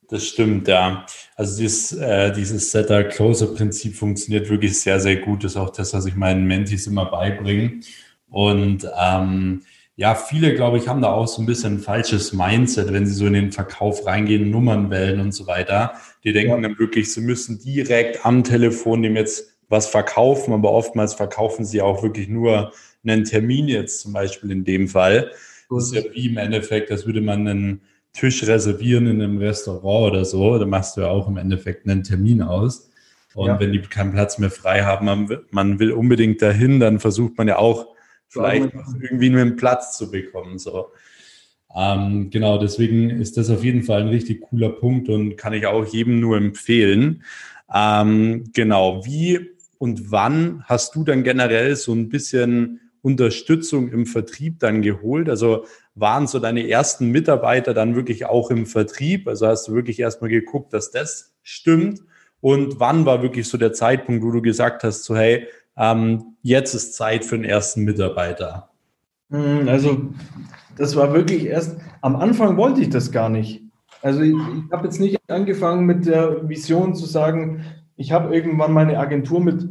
[0.09, 1.05] Das stimmt, ja.
[1.37, 5.45] Also dieses, äh, dieses Setter-Closer-Prinzip funktioniert wirklich sehr, sehr gut.
[5.45, 7.79] Das ist auch das, was ich meinen Mentis immer beibringe.
[8.27, 9.61] Und ähm,
[9.95, 13.13] ja, viele, glaube ich, haben da auch so ein bisschen ein falsches Mindset, wenn sie
[13.13, 15.93] so in den Verkauf reingehen, Nummern wählen und so weiter.
[16.25, 16.67] Die denken ja.
[16.67, 21.81] dann wirklich, sie müssen direkt am Telefon dem jetzt was verkaufen, aber oftmals verkaufen sie
[21.81, 22.71] auch wirklich nur
[23.05, 25.31] einen Termin jetzt zum Beispiel in dem Fall.
[25.69, 27.81] Das ist ja wie im Endeffekt, als würde man einen
[28.13, 30.57] Tisch reservieren in einem Restaurant oder so.
[30.57, 32.89] Da machst du ja auch im Endeffekt einen Termin aus.
[33.33, 33.59] Und ja.
[33.59, 37.57] wenn die keinen Platz mehr frei haben, man will, unbedingt dahin, dann versucht man ja
[37.57, 37.87] auch
[38.29, 38.69] vielleicht
[39.01, 40.57] irgendwie einen Platz zu bekommen.
[40.57, 40.87] So.
[41.75, 45.65] Ähm, genau, deswegen ist das auf jeden Fall ein richtig cooler Punkt und kann ich
[45.65, 47.23] auch jedem nur empfehlen.
[47.73, 49.54] Ähm, genau, wie
[49.85, 55.29] und wann hast du dann generell so ein bisschen Unterstützung im Vertrieb dann geholt?
[55.29, 59.27] Also waren so deine ersten Mitarbeiter dann wirklich auch im Vertrieb?
[59.27, 62.01] Also hast du wirklich erstmal geguckt, dass das stimmt?
[62.41, 65.45] Und wann war wirklich so der Zeitpunkt, wo du gesagt hast, so hey,
[65.77, 68.71] ähm, jetzt ist Zeit für den ersten Mitarbeiter?
[69.29, 70.09] Hm, also
[70.77, 73.61] das war wirklich erst, am Anfang wollte ich das gar nicht.
[74.01, 77.63] Also ich, ich habe jetzt nicht angefangen mit der Vision zu sagen,
[77.97, 79.67] ich habe irgendwann meine Agentur mit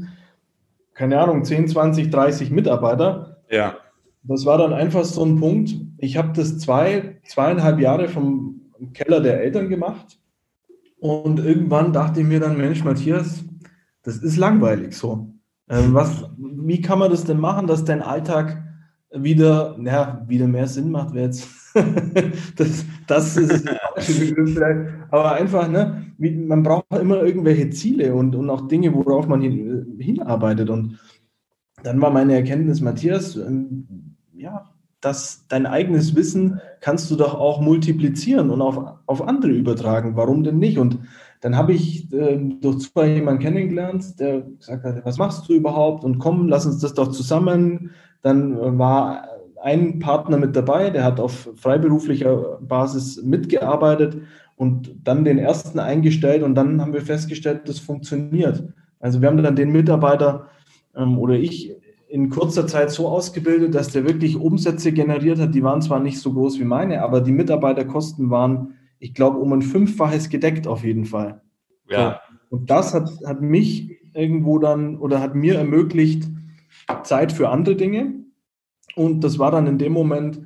[0.94, 3.42] keine Ahnung, 10, 20, 30 Mitarbeiter.
[3.50, 3.76] Ja.
[4.22, 5.74] Das war dann einfach so ein Punkt.
[5.98, 8.62] Ich habe das zwei, zweieinhalb Jahre vom
[8.94, 10.18] Keller der Eltern gemacht.
[10.98, 13.44] Und irgendwann dachte ich mir dann, Mensch, Matthias,
[14.02, 15.28] das ist langweilig so.
[15.68, 18.62] Ähm, was, wie kann man das denn machen, dass dein Alltag
[19.10, 21.48] wieder, ja, wieder mehr Sinn macht, wäre jetzt,
[22.56, 23.68] das, das ist
[25.10, 29.96] aber einfach, ne, man braucht immer irgendwelche Ziele und, und auch Dinge, worauf man hin,
[29.98, 30.70] hinarbeitet.
[30.70, 30.98] Und
[31.82, 37.60] dann war meine Erkenntnis, Matthias, ähm, ja, dass dein eigenes Wissen kannst du doch auch
[37.60, 40.16] multiplizieren und auf, auf andere übertragen.
[40.16, 40.78] Warum denn nicht?
[40.78, 40.98] Und
[41.40, 46.04] dann habe ich äh, durch Zufall jemanden kennengelernt, der gesagt hat, was machst du überhaupt?
[46.04, 47.90] Und komm, lass uns das doch zusammen.
[48.22, 49.28] Dann äh, war
[49.64, 54.18] ein Partner mit dabei, der hat auf freiberuflicher Basis mitgearbeitet
[54.56, 58.62] und dann den ersten eingestellt und dann haben wir festgestellt, das funktioniert.
[59.00, 60.48] Also wir haben dann den Mitarbeiter
[60.94, 61.74] ähm, oder ich
[62.08, 65.54] in kurzer Zeit so ausgebildet, dass der wirklich Umsätze generiert hat.
[65.54, 69.52] Die waren zwar nicht so groß wie meine, aber die Mitarbeiterkosten waren, ich glaube, um
[69.54, 71.40] ein Fünffaches gedeckt auf jeden Fall.
[71.88, 72.20] Ja.
[72.28, 72.56] So.
[72.56, 76.24] Und das hat, hat mich irgendwo dann oder hat mir ermöglicht,
[77.02, 78.23] Zeit für andere Dinge.
[78.96, 80.40] Und das war dann in dem Moment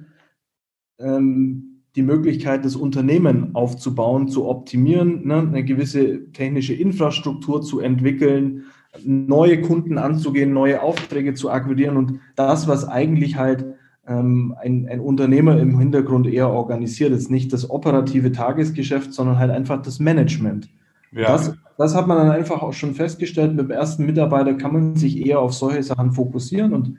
[0.98, 8.64] ähm, die Möglichkeit, das Unternehmen aufzubauen, zu optimieren, ne, eine gewisse technische Infrastruktur zu entwickeln,
[9.04, 13.66] neue Kunden anzugehen, neue Aufträge zu akquirieren und das, was eigentlich halt
[14.06, 19.50] ähm, ein, ein Unternehmer im Hintergrund eher organisiert, ist nicht das operative Tagesgeschäft, sondern halt
[19.50, 20.68] einfach das Management.
[21.12, 21.28] Ja.
[21.28, 23.54] Das, das hat man dann einfach auch schon festgestellt.
[23.54, 26.96] Mit dem ersten Mitarbeiter kann man sich eher auf solche Sachen fokussieren und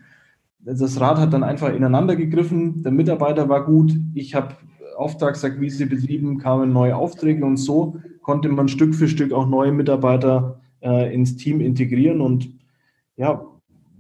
[0.60, 2.84] das Rad hat dann einfach ineinander gegriffen.
[2.84, 3.94] Der Mitarbeiter war gut.
[4.14, 4.56] Ich habe
[4.98, 10.60] Auftragsakquise betrieben, kamen neue Aufträge und so konnte man Stück für Stück auch neue Mitarbeiter
[10.82, 12.52] äh, ins Team integrieren und
[13.16, 13.46] ja,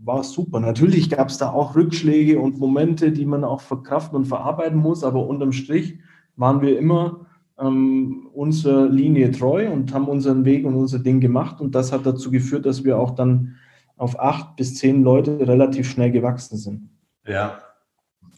[0.03, 0.59] war super.
[0.59, 5.03] Natürlich gab es da auch Rückschläge und Momente, die man auch verkraften und verarbeiten muss,
[5.03, 5.99] aber unterm Strich
[6.35, 7.25] waren wir immer
[7.59, 12.05] ähm, unserer Linie treu und haben unseren Weg und unser Ding gemacht und das hat
[12.05, 13.55] dazu geführt, dass wir auch dann
[13.99, 16.89] auf acht bis zehn Leute relativ schnell gewachsen sind.
[17.27, 17.61] Ja,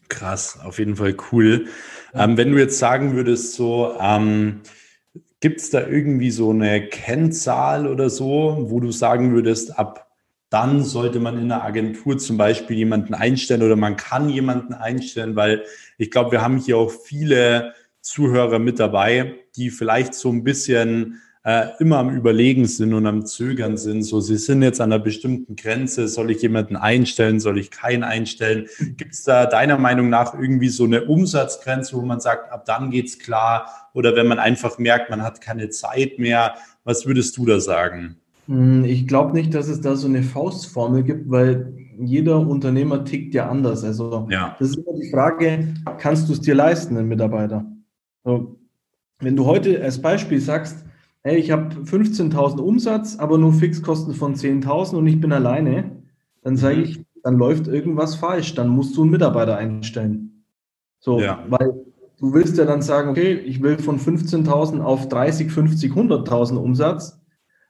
[0.10, 1.68] krass, auf jeden Fall cool.
[2.14, 4.62] Ähm, wenn du jetzt sagen würdest, so, ähm,
[5.40, 10.08] gibt es da irgendwie so eine Kennzahl oder so, wo du sagen würdest, ab
[10.50, 15.38] dann sollte man in einer Agentur zum Beispiel jemanden einstellen oder man kann jemanden einstellen,
[15.38, 15.64] weil
[15.98, 21.22] ich glaube, wir haben hier auch viele Zuhörer mit dabei, die vielleicht so ein bisschen
[21.44, 24.04] äh, immer am Überlegen sind und am Zögern sind.
[24.04, 26.08] So, sie sind jetzt an einer bestimmten Grenze.
[26.08, 27.40] Soll ich jemanden einstellen?
[27.40, 28.68] Soll ich keinen einstellen?
[28.98, 32.92] Gibt es da deiner Meinung nach irgendwie so eine Umsatzgrenze, wo man sagt, ab dann
[32.92, 33.90] geht's klar?
[33.94, 38.18] Oder wenn man einfach merkt, man hat keine Zeit mehr, was würdest du da sagen?
[38.48, 43.34] Hm, ich glaube nicht, dass es da so eine Faustformel gibt, weil jeder Unternehmer tickt
[43.34, 43.84] ja anders.
[43.84, 44.56] Also ja.
[44.60, 47.66] das ist immer die Frage, kannst du es dir leisten, einen Mitarbeiter?
[48.24, 48.60] So,
[49.20, 50.86] wenn du heute als Beispiel sagst,
[51.24, 56.04] hey, ich habe 15.000 Umsatz, aber nur Fixkosten von 10.000 und ich bin alleine,
[56.44, 56.84] dann sage mhm.
[56.84, 60.46] ich, dann läuft irgendwas falsch, dann musst du einen Mitarbeiter einstellen.
[61.00, 61.44] So, ja.
[61.50, 61.86] weil
[62.20, 67.20] du willst ja dann sagen, okay, ich will von 15.000 auf 30, 50, 100.000 Umsatz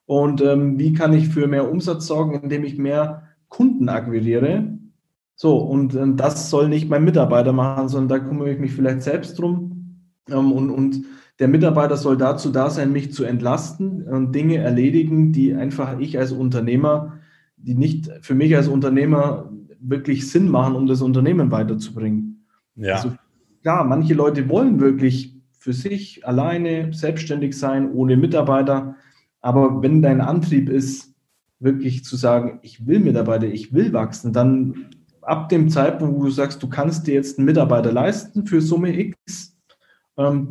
[0.05, 4.77] und ähm, wie kann ich für mehr Umsatz sorgen, indem ich mehr Kunden akquiriere?
[5.35, 9.01] So, und ähm, das soll nicht mein Mitarbeiter machen, sondern da kümmere ich mich vielleicht
[9.01, 11.05] selbst drum ähm, und, und
[11.41, 16.19] der Mitarbeiter soll dazu da sein, mich zu entlasten und Dinge erledigen, die einfach ich
[16.19, 17.13] als Unternehmer,
[17.57, 22.45] die nicht für mich als Unternehmer wirklich Sinn machen, um das Unternehmen weiterzubringen.
[22.75, 22.93] Ja.
[22.93, 23.13] Also
[23.63, 28.95] klar, manche Leute wollen wirklich für sich alleine selbstständig sein, ohne Mitarbeiter.
[29.41, 31.15] Aber wenn dein Antrieb ist,
[31.59, 34.85] wirklich zu sagen, ich will Mitarbeiter, ich will wachsen, dann
[35.21, 38.95] ab dem Zeitpunkt, wo du sagst, du kannst dir jetzt einen Mitarbeiter leisten für Summe
[38.95, 39.50] X,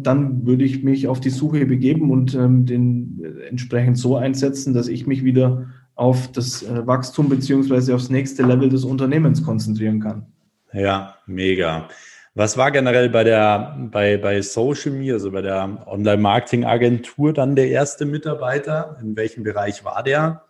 [0.02, 4.74] dann würde ich mich auf die Suche begeben und ähm, den äh, entsprechend so einsetzen,
[4.74, 10.00] dass ich mich wieder auf das äh, Wachstum beziehungsweise aufs nächste Level des Unternehmens konzentrieren
[10.00, 10.26] kann.
[10.72, 11.88] Ja, mega.
[12.34, 17.68] Was war generell bei der bei, bei Social Me, also bei der Online-Marketing-Agentur dann der
[17.70, 18.98] erste Mitarbeiter?
[19.02, 20.44] In welchem Bereich war der?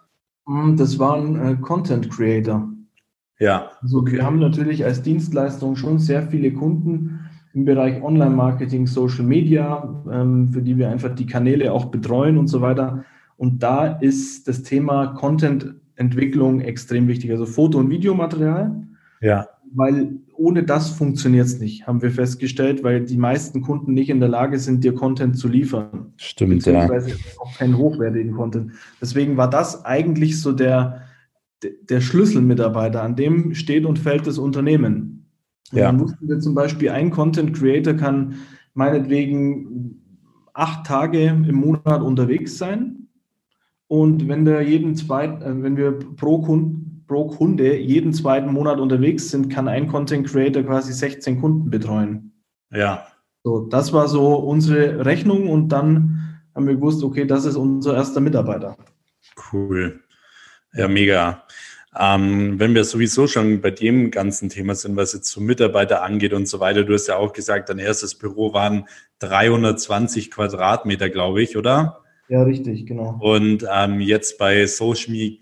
[0.46, 2.68] Hm, das war ein äh, Content Creator.
[3.38, 3.70] Ja.
[3.82, 10.02] Also wir haben natürlich als Dienstleistung schon sehr viele Kunden, im Bereich Online-Marketing, Social Media,
[10.10, 13.04] ähm, für die wir einfach die Kanäle auch betreuen und so weiter.
[13.36, 18.86] Und da ist das Thema Content-Entwicklung extrem wichtig, also Foto- und Videomaterial.
[19.20, 19.48] Ja.
[19.72, 24.20] Weil ohne das funktioniert es nicht, haben wir festgestellt, weil die meisten Kunden nicht in
[24.20, 26.12] der Lage sind, dir Content zu liefern.
[26.16, 27.16] Stimmt, beziehungsweise ja.
[27.38, 28.72] auch keinen hochwertigen Content.
[29.00, 31.02] Deswegen war das eigentlich so der,
[31.88, 35.19] der Schlüsselmitarbeiter, an dem steht und fällt das Unternehmen.
[35.72, 35.86] Ja.
[35.86, 38.36] Dann wussten wir zum Beispiel, ein Content Creator kann
[38.74, 40.02] meinetwegen
[40.52, 43.08] acht Tage im Monat unterwegs sein.
[43.86, 48.78] Und wenn der jeden zweiten, äh, wenn wir pro, Kund, pro Kunde jeden zweiten Monat
[48.78, 52.32] unterwegs sind, kann ein Content Creator quasi 16 Kunden betreuen.
[52.70, 53.06] Ja.
[53.42, 57.94] So, das war so unsere Rechnung und dann haben wir gewusst, okay, das ist unser
[57.94, 58.76] erster Mitarbeiter.
[59.52, 60.00] Cool.
[60.74, 61.42] Ja, mega.
[61.98, 66.32] Ähm, wenn wir sowieso schon bei dem ganzen Thema sind, was jetzt so Mitarbeiter angeht
[66.32, 68.86] und so weiter, du hast ja auch gesagt, dein erstes Büro waren
[69.18, 72.02] 320 Quadratmeter, glaube ich, oder?
[72.28, 73.18] Ja, richtig, genau.
[73.20, 75.40] Und ähm, jetzt bei Social Media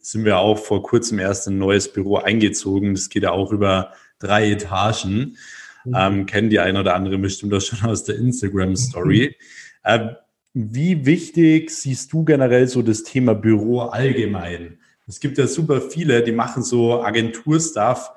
[0.00, 2.94] sind wir auch vor kurzem erst ein neues Büro eingezogen.
[2.94, 5.36] Das geht ja auch über drei Etagen.
[5.84, 5.94] Mhm.
[5.94, 9.36] Ähm, kennen die ein oder andere bestimmt auch schon aus der Instagram-Story.
[9.84, 9.90] Mhm.
[9.90, 10.14] Äh,
[10.54, 14.78] wie wichtig siehst du generell so das Thema Büro allgemein?
[15.06, 18.10] Es gibt ja super viele, die machen so Agenturstuff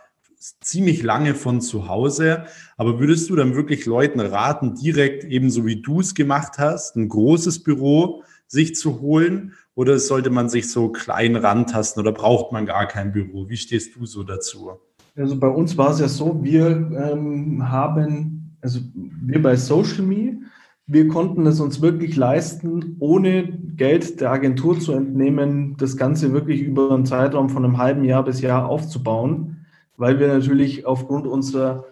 [0.62, 2.46] ziemlich lange von zu Hause.
[2.78, 7.10] Aber würdest du dann wirklich Leuten raten, direkt ebenso wie du es gemacht hast, ein
[7.10, 9.54] großes Büro sich zu holen?
[9.74, 13.50] Oder sollte man sich so klein rantasten oder braucht man gar kein Büro?
[13.50, 14.72] Wie stehst du so dazu?
[15.18, 20.40] Also bei uns war es ja so, wir ähm, haben, also wir bei Social Me,
[20.88, 26.62] wir konnten es uns wirklich leisten, ohne Geld der Agentur zu entnehmen, das Ganze wirklich
[26.62, 29.66] über einen Zeitraum von einem halben Jahr bis Jahr aufzubauen,
[29.98, 31.86] weil wir natürlich aufgrund unserer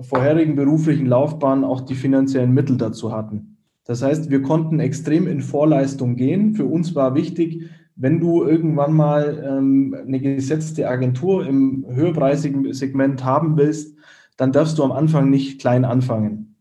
[0.00, 3.58] vorherigen beruflichen Laufbahn auch die finanziellen Mittel dazu hatten.
[3.84, 6.54] Das heißt, wir konnten extrem in Vorleistung gehen.
[6.54, 13.24] Für uns war wichtig, wenn du irgendwann mal ähm, eine gesetzte Agentur im höherpreisigen Segment
[13.24, 13.96] haben willst,
[14.36, 16.51] dann darfst du am Anfang nicht klein anfangen.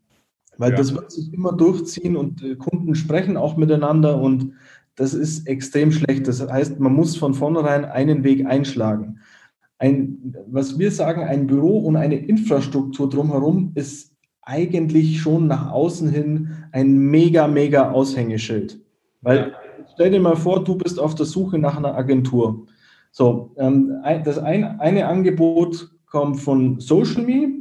[0.58, 0.78] Weil ja.
[0.78, 4.54] das wird sich immer durchziehen und Kunden sprechen auch miteinander und
[4.96, 6.28] das ist extrem schlecht.
[6.28, 9.20] Das heißt, man muss von vornherein einen Weg einschlagen.
[9.80, 14.12] Ein, was wir sagen, ein Büro und eine Infrastruktur drumherum ist
[14.44, 18.80] eigentlich schon nach außen hin ein mega, mega Aushängeschild.
[19.22, 19.54] Weil
[19.94, 22.68] stell dir mal vor, du bist auf der Suche nach einer Agentur.
[23.12, 23.92] So, ähm,
[24.24, 27.61] das ein, eine Angebot kommt von Social Me,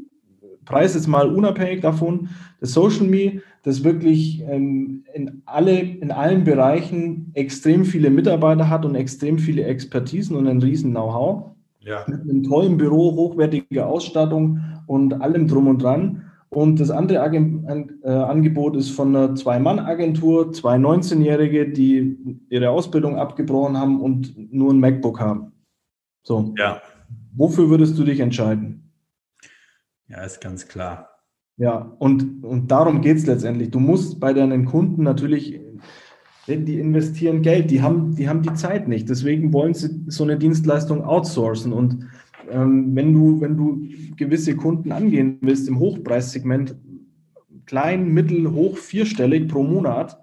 [0.71, 2.29] Preis jetzt mal unabhängig davon,
[2.61, 8.85] das Social Me, das wirklich ähm, in, alle, in allen Bereichen extrem viele Mitarbeiter hat
[8.85, 11.51] und extrem viele Expertisen und ein riesen Know-how.
[11.81, 12.05] Ja.
[12.07, 16.31] Mit einem tollen Büro, hochwertiger Ausstattung und allem drum und dran.
[16.51, 17.65] Und das andere Agent,
[18.03, 22.17] äh, Angebot ist von einer Zwei-Mann-Agentur, zwei 19-Jährige, die
[22.49, 25.53] ihre Ausbildung abgebrochen haben und nur ein MacBook haben.
[26.23, 26.55] So.
[26.59, 26.81] Ja.
[27.37, 28.90] Wofür würdest du dich entscheiden?
[30.11, 31.09] Ja, ist ganz klar.
[31.57, 33.71] Ja, und, und darum geht es letztendlich.
[33.71, 35.61] Du musst bei deinen Kunden natürlich,
[36.49, 39.09] die investieren Geld, die haben, die haben die Zeit nicht.
[39.09, 41.73] Deswegen wollen sie so eine Dienstleistung outsourcen.
[41.73, 42.09] Und
[42.51, 46.75] ähm, wenn, du, wenn du gewisse Kunden angehen willst im Hochpreissegment,
[47.67, 50.19] klein, mittel, hoch, vierstellig pro Monat,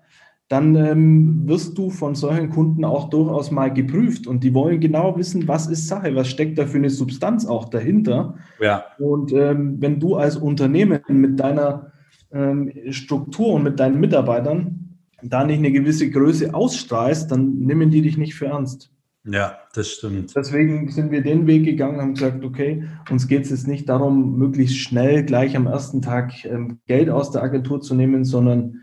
[0.50, 5.18] dann ähm, wirst du von solchen Kunden auch durchaus mal geprüft und die wollen genau
[5.18, 8.36] wissen, was ist Sache, was steckt da für eine Substanz auch dahinter.
[8.62, 8.86] Ja.
[8.98, 11.92] Und ähm, wenn du als Unternehmen mit deiner
[12.32, 18.02] ähm, Struktur und mit deinen Mitarbeitern da nicht eine gewisse Größe ausstrahlst, dann nehmen die
[18.02, 18.92] dich nicht für ernst.
[19.26, 20.34] Ja, das stimmt.
[20.36, 24.38] Deswegen sind wir den Weg gegangen, haben gesagt, okay, uns geht es jetzt nicht darum,
[24.38, 28.82] möglichst schnell gleich am ersten Tag ähm, Geld aus der Agentur zu nehmen, sondern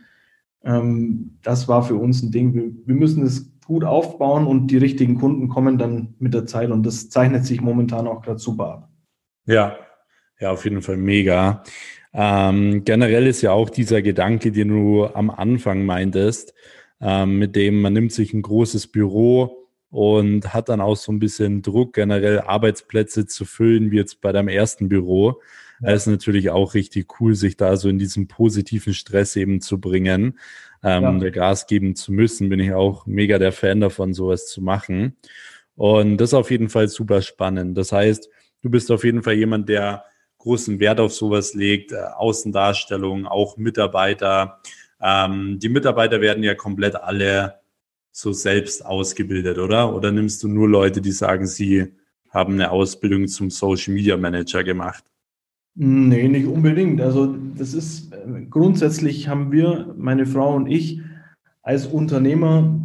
[0.65, 2.55] das war für uns ein Ding.
[2.55, 6.71] Wir, wir müssen es gut aufbauen und die richtigen Kunden kommen dann mit der Zeit
[6.71, 8.89] und das zeichnet sich momentan auch gerade super ab.
[9.47, 9.77] Ja,
[10.41, 11.63] ja, auf jeden Fall mega.
[12.13, 16.55] Ähm, generell ist ja auch dieser Gedanke, den du am Anfang meintest,
[17.01, 21.19] ähm, mit dem man nimmt sich ein großes Büro und hat dann auch so ein
[21.19, 25.41] bisschen Druck, generell Arbeitsplätze zu füllen, wie jetzt bei deinem ersten Büro.
[25.85, 25.95] Ja.
[25.95, 30.39] ist natürlich auch richtig cool, sich da so in diesem positiven Stress eben zu bringen,
[30.83, 31.31] ähm, ja.
[31.31, 32.49] Gas geben zu müssen.
[32.49, 35.17] Bin ich auch mega der Fan davon, sowas zu machen.
[35.77, 37.77] Und das ist auf jeden Fall super spannend.
[37.77, 38.29] Das heißt,
[38.63, 40.05] du bist auf jeden Fall jemand, der
[40.39, 44.61] großen Wert auf sowas legt, äh, Außendarstellung, auch Mitarbeiter.
[45.01, 47.61] Ähm, die Mitarbeiter werden ja komplett alle
[48.13, 49.95] so selbst ausgebildet, oder?
[49.95, 51.95] Oder nimmst du nur Leute, die sagen, sie
[52.31, 55.05] haben eine Ausbildung zum Social Media Manager gemacht?
[55.77, 57.01] Nee, nicht unbedingt.
[57.01, 58.13] Also das ist
[58.51, 61.01] grundsätzlich haben wir, meine Frau und ich,
[61.63, 62.79] als Unternehmer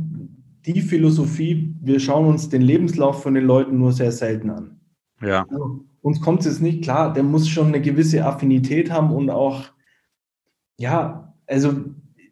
[0.65, 4.79] die Philosophie, wir schauen uns den Lebenslauf von den Leuten nur sehr selten an.
[5.21, 5.45] Ja.
[5.49, 9.29] Also, uns kommt es jetzt nicht klar, der muss schon eine gewisse Affinität haben und
[9.29, 9.65] auch,
[10.77, 11.73] ja, also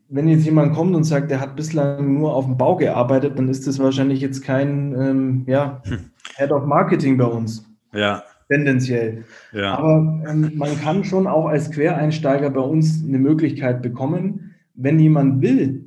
[0.10, 3.50] wenn jetzt jemand kommt und sagt, der hat bislang nur auf dem Bau gearbeitet, dann
[3.50, 6.12] ist das wahrscheinlich jetzt kein ähm, ja, hm.
[6.38, 7.66] Head of Marketing bei uns.
[7.94, 9.24] Ja tendenziell.
[9.52, 9.78] Ja.
[9.78, 14.56] Aber ähm, man kann schon auch als Quereinsteiger bei uns eine Möglichkeit bekommen.
[14.74, 15.86] Wenn jemand will,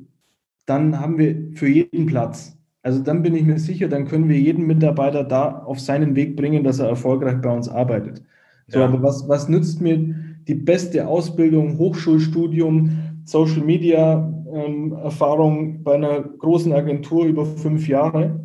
[0.65, 2.57] dann haben wir für jeden Platz.
[2.83, 6.35] Also dann bin ich mir sicher, dann können wir jeden Mitarbeiter da auf seinen Weg
[6.35, 8.23] bringen, dass er erfolgreich bei uns arbeitet.
[8.67, 8.85] So, ja.
[8.85, 10.15] aber was, was nützt mir
[10.47, 12.89] die beste Ausbildung, Hochschulstudium,
[13.25, 18.39] Social Media ähm, Erfahrung bei einer großen Agentur über fünf Jahre?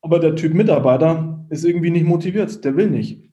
[0.00, 3.28] Aber der Typ Mitarbeiter ist irgendwie nicht motiviert, der will nicht.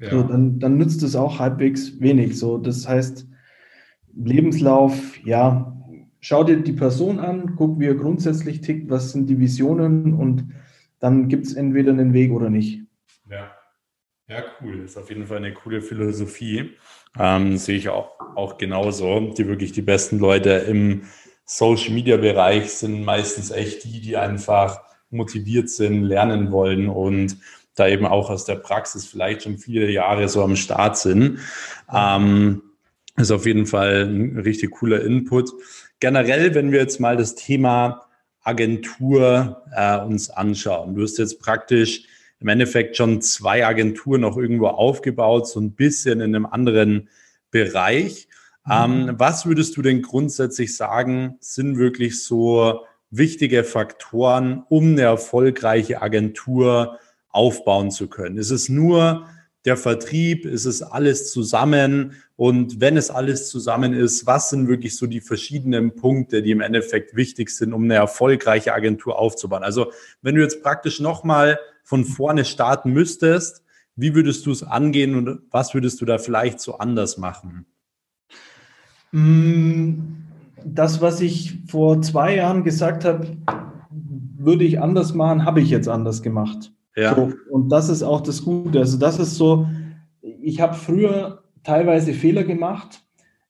[0.00, 0.10] Ja.
[0.10, 2.38] So, dann, dann nützt es auch halbwegs wenig.
[2.38, 3.26] So, das heißt,
[4.14, 5.76] Lebenslauf, ja,
[6.20, 10.52] schau dir die Person an, guck, wie er grundsätzlich tickt, was sind die Visionen und
[11.00, 12.82] dann gibt es entweder einen Weg oder nicht.
[13.30, 13.52] Ja.
[14.28, 14.82] Ja, cool.
[14.82, 16.72] Das ist auf jeden Fall eine coole Philosophie.
[17.18, 19.32] Ähm, sehe ich auch, auch genauso.
[19.32, 21.04] Die wirklich die besten Leute im
[21.46, 24.80] Social Media Bereich sind meistens echt die, die einfach
[25.10, 27.36] motiviert sind, lernen wollen und
[27.74, 31.38] da eben auch aus der Praxis vielleicht schon viele Jahre so am Start sind.
[31.92, 32.62] Ähm,
[33.16, 35.50] ist auf jeden Fall ein richtig cooler Input.
[36.00, 38.02] Generell, wenn wir jetzt mal das Thema
[38.42, 40.94] Agentur äh, uns anschauen.
[40.94, 42.04] Du hast jetzt praktisch
[42.40, 47.08] im Endeffekt schon zwei Agenturen noch irgendwo aufgebaut, so ein bisschen in einem anderen
[47.50, 48.28] Bereich.
[48.64, 48.72] Mhm.
[48.72, 56.02] Ähm, was würdest du denn grundsätzlich sagen, sind wirklich so wichtige Faktoren, um eine erfolgreiche
[56.02, 56.98] Agentur
[57.30, 58.38] aufbauen zu können?
[58.38, 59.28] Ist es nur
[59.64, 60.44] der Vertrieb?
[60.44, 62.14] Ist es alles zusammen?
[62.36, 66.60] Und wenn es alles zusammen ist, was sind wirklich so die verschiedenen Punkte, die im
[66.60, 69.62] Endeffekt wichtig sind, um eine erfolgreiche Agentur aufzubauen?
[69.62, 69.92] Also
[70.22, 73.62] wenn du jetzt praktisch nochmal von vorne starten müsstest,
[73.96, 77.66] wie würdest du es angehen und was würdest du da vielleicht so anders machen?
[79.10, 80.27] Mm,
[80.64, 83.26] das, was ich vor zwei Jahren gesagt habe,
[84.36, 86.72] würde ich anders machen, habe ich jetzt anders gemacht.
[86.96, 87.14] Ja.
[87.14, 88.78] So, und das ist auch das Gute.
[88.80, 89.66] Also das ist so,
[90.20, 93.02] ich habe früher teilweise Fehler gemacht,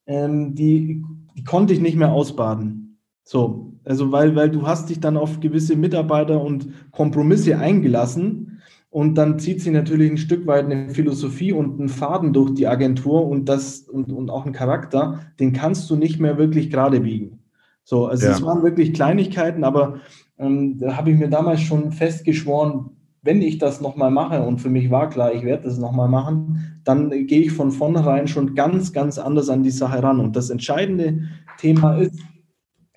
[0.07, 1.05] ähm, die,
[1.37, 2.99] die konnte ich nicht mehr ausbaden.
[3.25, 8.58] So, also weil, weil du hast dich dann auf gewisse Mitarbeiter und Kompromisse eingelassen
[8.91, 12.67] und dann zieht sich natürlich ein Stück weit eine Philosophie und ein Faden durch die
[12.67, 17.01] Agentur und das und, und auch ein Charakter, den kannst du nicht mehr wirklich gerade
[17.01, 17.41] biegen.
[17.85, 18.33] So, also ja.
[18.33, 20.01] es waren wirklich Kleinigkeiten, aber
[20.39, 22.91] ähm, da habe ich mir damals schon festgeschworen,
[23.23, 26.81] wenn ich das nochmal mache, und für mich war klar, ich werde das nochmal machen,
[26.85, 30.21] dann gehe ich von vornherein schon ganz, ganz anders an die Sache ran.
[30.21, 31.25] Und das entscheidende
[31.59, 32.21] Thema ist,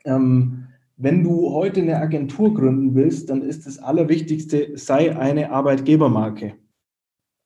[0.06, 0.61] ähm,
[1.02, 6.54] wenn du heute eine Agentur gründen willst, dann ist das Allerwichtigste, sei eine Arbeitgebermarke.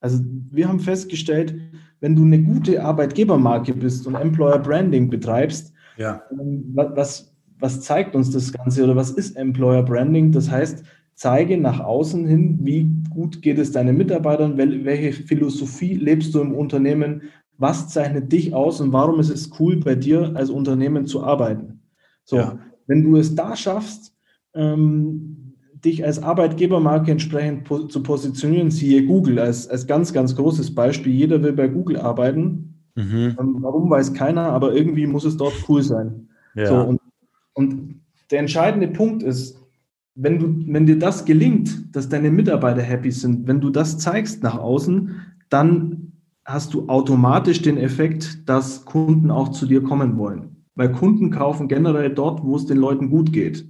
[0.00, 1.54] Also wir haben festgestellt,
[2.00, 6.22] wenn du eine gute Arbeitgebermarke bist und Employer Branding betreibst, ja.
[6.30, 10.32] Ähm, was, was zeigt uns das Ganze oder was ist Employer Branding?
[10.32, 10.84] Das heißt,
[11.14, 16.54] zeige nach außen hin, wie gut geht es deinen Mitarbeitern, welche Philosophie lebst du im
[16.54, 17.22] Unternehmen,
[17.58, 21.80] was zeichnet dich aus und warum ist es cool, bei dir als Unternehmen zu arbeiten.
[22.24, 22.58] So, ja.
[22.86, 24.14] Wenn du es da schaffst,
[24.54, 30.74] ähm, dich als Arbeitgebermarke entsprechend po zu positionieren, siehe Google als, als ganz, ganz großes
[30.74, 31.12] Beispiel.
[31.12, 32.74] Jeder will bei Google arbeiten.
[32.94, 33.36] Mhm.
[33.38, 36.28] Ähm, warum weiß keiner, aber irgendwie muss es dort cool sein.
[36.54, 36.66] Ja.
[36.66, 37.00] So, und,
[37.52, 39.60] und der entscheidende Punkt ist,
[40.14, 44.42] wenn, du, wenn dir das gelingt, dass deine Mitarbeiter happy sind, wenn du das zeigst
[44.42, 45.14] nach außen,
[45.50, 46.12] dann
[46.44, 50.55] hast du automatisch den Effekt, dass Kunden auch zu dir kommen wollen.
[50.76, 53.66] Weil Kunden kaufen generell dort, wo es den Leuten gut geht.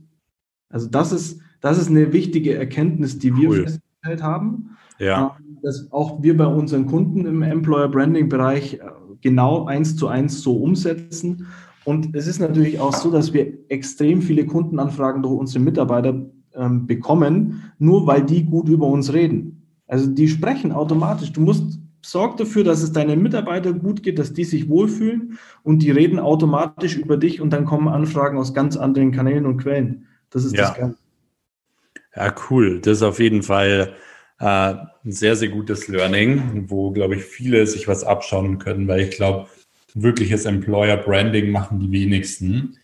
[0.68, 3.62] Also das ist, das ist eine wichtige Erkenntnis, die wir cool.
[3.62, 4.76] festgestellt haben.
[4.98, 5.36] Ja.
[5.38, 8.80] Ähm, dass auch wir bei unseren Kunden im Employer Branding Bereich äh,
[9.20, 11.46] genau eins zu eins so umsetzen.
[11.84, 16.86] Und es ist natürlich auch so, dass wir extrem viele Kundenanfragen durch unsere Mitarbeiter ähm,
[16.86, 19.62] bekommen, nur weil die gut über uns reden.
[19.86, 21.32] Also die sprechen automatisch.
[21.32, 21.78] Du musst
[22.11, 26.18] sorg dafür, dass es deinen Mitarbeitern gut geht, dass die sich wohlfühlen und die reden
[26.18, 30.07] automatisch über dich und dann kommen Anfragen aus ganz anderen Kanälen und Quellen.
[30.30, 30.68] Das ist ja.
[30.68, 30.98] das Ganze.
[32.14, 32.80] Ja, cool.
[32.80, 33.94] Das ist auf jeden Fall
[34.38, 39.00] äh, ein sehr, sehr gutes Learning, wo, glaube ich, viele sich was abschauen können, weil
[39.00, 39.48] ich glaube,
[39.94, 42.78] wirkliches Employer Branding machen die wenigsten.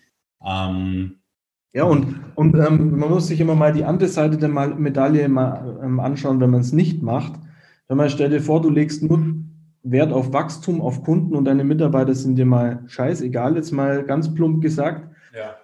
[0.45, 1.17] Ähm,
[1.73, 5.81] ja, und, und ähm, man muss sich immer mal die andere Seite der Medaille mal
[5.83, 7.33] ähm, anschauen, wenn man es nicht macht.
[7.93, 9.23] Wenn man stell dir vor, du legst nur
[9.83, 14.33] Wert auf Wachstum, auf Kunden und deine Mitarbeiter sind dir mal scheißegal, jetzt mal ganz
[14.33, 15.15] plump gesagt.
[15.37, 15.57] Ja.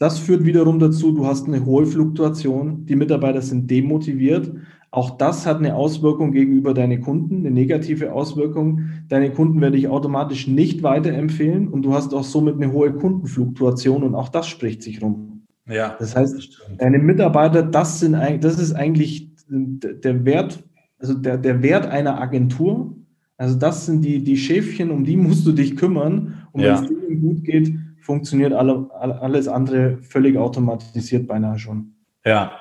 [0.00, 4.52] Das führt wiederum dazu, du hast eine hohe Fluktuation, die Mitarbeiter sind demotiviert.
[4.90, 8.80] Auch das hat eine Auswirkung gegenüber deinen Kunden, eine negative Auswirkung.
[9.06, 14.02] Deine Kunden werde ich automatisch nicht weiterempfehlen und du hast auch somit eine hohe Kundenfluktuation
[14.02, 15.46] und auch das spricht sich rum.
[15.68, 15.94] Ja.
[16.00, 20.64] Das heißt, deine Mitarbeiter, das sind das ist eigentlich der Wert,
[20.98, 22.94] also der, der Wert einer Agentur.
[23.36, 26.46] Also das sind die, die Schäfchen, um die musst du dich kümmern.
[26.52, 26.76] Und ja.
[26.76, 31.94] wenn es denen gut geht, funktioniert alle, alles andere völlig automatisiert beinahe schon.
[32.24, 32.52] Ja,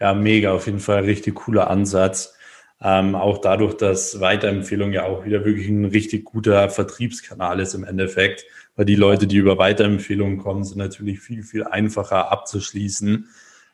[0.00, 2.34] ja, mega, auf jeden Fall richtig cooler Ansatz.
[2.82, 7.84] Ähm, auch dadurch, dass Weiterempfehlung ja auch wieder wirklich ein richtig guter Vertriebskanal ist im
[7.84, 8.46] Endeffekt
[8.80, 13.28] weil die Leute, die über Weiterempfehlungen kommen, sind natürlich viel, viel einfacher abzuschließen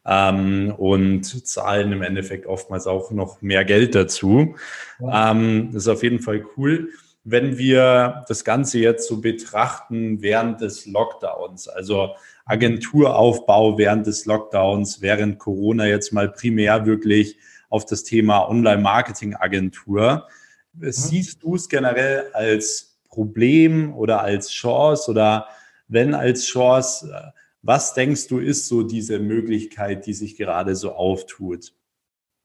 [0.06, 4.54] ähm, und zahlen im Endeffekt oftmals auch noch mehr Geld dazu.
[5.00, 5.32] Ja.
[5.32, 6.90] Ähm, das ist auf jeden Fall cool.
[7.24, 12.10] Wenn wir das Ganze jetzt so betrachten während des Lockdowns, also
[12.44, 17.36] Agenturaufbau während des Lockdowns, während Corona jetzt mal primär wirklich
[17.68, 20.28] auf das Thema Online-Marketing-Agentur.
[20.74, 20.92] Mhm.
[20.92, 25.48] Siehst du es generell als Problem oder als Chance oder
[25.88, 27.30] wenn als Chance, äh,
[27.66, 31.72] Was denkst du, ist so diese Möglichkeit, die sich gerade so auftut?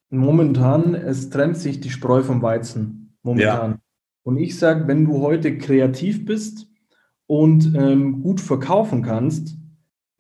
[0.10, 3.16] Momentan, es trennt sich die Spreu vom Weizen.
[3.22, 3.72] Momentan.
[3.72, 3.80] Ja.
[4.24, 6.68] Und ich sage, wenn du heute kreativ bist
[7.28, 9.56] und ähm, gut verkaufen kannst,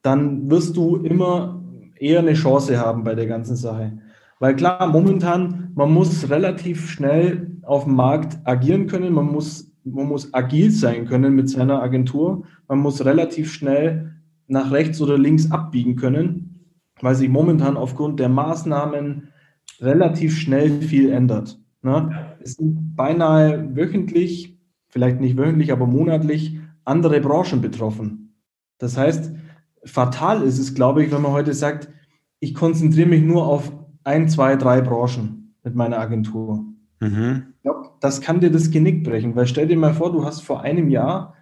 [0.04, 1.64] dann wirst du immer
[1.96, 3.98] eher eine Chance haben bei der ganzen Sache.
[4.38, 10.08] Weil klar, momentan, man muss relativ schnell auf dem Markt agieren können, man muss, man
[10.08, 14.21] muss agil sein können mit seiner Agentur, man muss relativ schnell
[14.52, 19.30] nach rechts oder links abbiegen können, weil sich momentan aufgrund der Maßnahmen
[19.80, 21.58] relativ schnell viel ändert.
[21.82, 22.36] Ne?
[22.42, 28.36] Es sind beinahe wöchentlich, vielleicht nicht wöchentlich, aber monatlich andere Branchen betroffen.
[28.78, 29.34] Das heißt,
[29.86, 31.88] fatal ist es, glaube ich, wenn man heute sagt,
[32.40, 33.72] ich konzentriere mich nur auf
[34.04, 36.66] ein, zwei, drei Branchen mit meiner Agentur.
[37.00, 37.54] Mhm.
[38.02, 40.90] Das kann dir das Genick brechen, weil stell dir mal vor, du hast vor einem
[40.90, 41.36] Jahr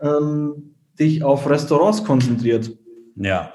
[0.00, 2.76] ähm, dich auf Restaurants konzentriert.
[3.16, 3.52] Ja.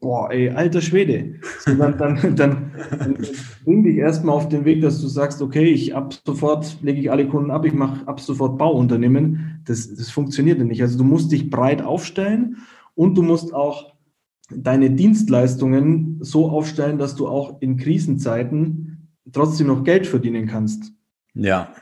[0.00, 1.36] Boah, ey, alter Schwede.
[1.60, 3.16] So, dann, dann, dann, dann
[3.64, 7.10] bring dich erstmal auf den Weg, dass du sagst, okay, ich ab sofort lege ich
[7.10, 9.62] alle Kunden ab, ich mache ab sofort Bauunternehmen.
[9.64, 10.82] Das, das funktioniert nicht.
[10.82, 12.58] Also du musst dich breit aufstellen
[12.94, 13.94] und du musst auch
[14.50, 20.92] deine Dienstleistungen so aufstellen, dass du auch in Krisenzeiten trotzdem noch Geld verdienen kannst.
[21.34, 21.72] Ja.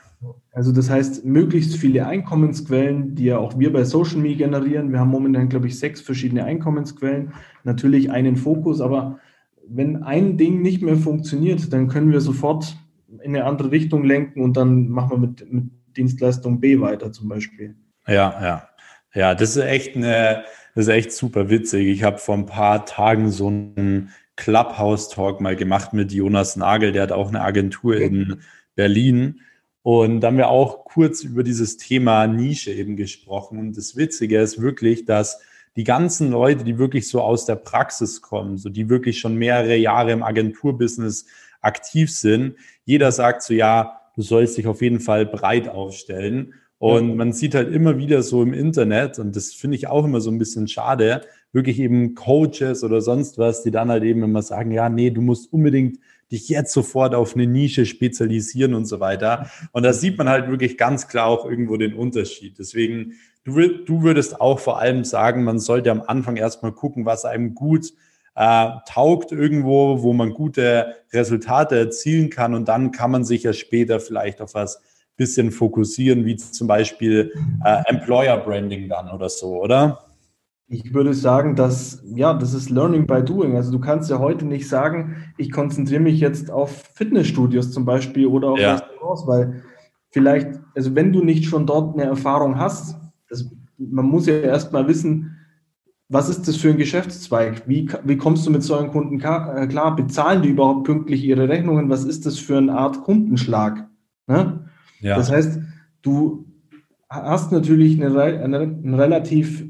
[0.51, 4.91] Also das heißt, möglichst viele Einkommensquellen, die ja auch wir bei Social Media generieren.
[4.91, 7.33] Wir haben momentan, glaube ich, sechs verschiedene Einkommensquellen.
[7.63, 9.19] Natürlich einen Fokus, aber
[9.67, 12.77] wenn ein Ding nicht mehr funktioniert, dann können wir sofort
[13.21, 15.65] in eine andere Richtung lenken und dann machen wir mit, mit
[15.95, 17.75] Dienstleistung B weiter zum Beispiel.
[18.07, 18.69] Ja, ja.
[19.15, 20.43] Ja, das ist echt eine,
[20.73, 21.87] das ist echt super witzig.
[21.87, 27.03] Ich habe vor ein paar Tagen so einen Clubhouse-Talk mal gemacht mit Jonas Nagel, der
[27.03, 28.41] hat auch eine Agentur in
[28.75, 29.41] Berlin.
[29.83, 33.59] Und da haben wir auch kurz über dieses Thema Nische eben gesprochen.
[33.59, 35.41] Und das Witzige ist wirklich, dass
[35.75, 39.75] die ganzen Leute, die wirklich so aus der Praxis kommen, so die wirklich schon mehrere
[39.75, 41.25] Jahre im Agenturbusiness
[41.61, 42.55] aktiv sind,
[42.85, 46.53] jeder sagt so, ja, du sollst dich auf jeden Fall breit aufstellen.
[46.77, 50.19] Und man sieht halt immer wieder so im Internet, und das finde ich auch immer
[50.19, 51.21] so ein bisschen schade,
[51.53, 55.21] wirklich eben Coaches oder sonst was, die dann halt eben immer sagen, ja, nee, du
[55.21, 55.99] musst unbedingt
[56.33, 59.49] dich jetzt sofort auf eine Nische spezialisieren und so weiter.
[59.71, 62.57] Und da sieht man halt wirklich ganz klar auch irgendwo den Unterschied.
[62.59, 63.13] Deswegen,
[63.45, 67.53] du, du würdest auch vor allem sagen, man sollte am Anfang erstmal gucken, was einem
[67.53, 67.93] gut
[68.35, 72.55] äh, taugt irgendwo, wo man gute Resultate erzielen kann.
[72.55, 74.81] Und dann kann man sich ja später vielleicht auf was
[75.15, 77.31] bisschen fokussieren, wie zum Beispiel
[77.63, 80.03] äh, Employer Branding dann oder so, oder?
[80.67, 83.55] Ich würde sagen, dass, ja, das ist Learning by Doing.
[83.55, 88.27] Also du kannst ja heute nicht sagen, ich konzentriere mich jetzt auf Fitnessstudios zum Beispiel
[88.27, 88.75] oder auf ja.
[88.75, 89.63] Restaurants, weil
[90.09, 92.95] vielleicht, also wenn du nicht schon dort eine Erfahrung hast,
[93.29, 95.37] das, man muss ja erstmal wissen,
[96.09, 97.63] was ist das für ein Geschäftszweig?
[97.67, 99.95] Wie, wie kommst du mit solchen Kunden äh, klar?
[99.95, 101.89] Bezahlen die überhaupt pünktlich ihre Rechnungen?
[101.89, 103.87] Was ist das für eine Art Kundenschlag?
[104.27, 104.69] Ne?
[104.99, 105.15] Ja.
[105.17, 105.59] Das heißt,
[106.03, 106.45] du
[107.09, 109.65] hast natürlich eine, eine, ein relativ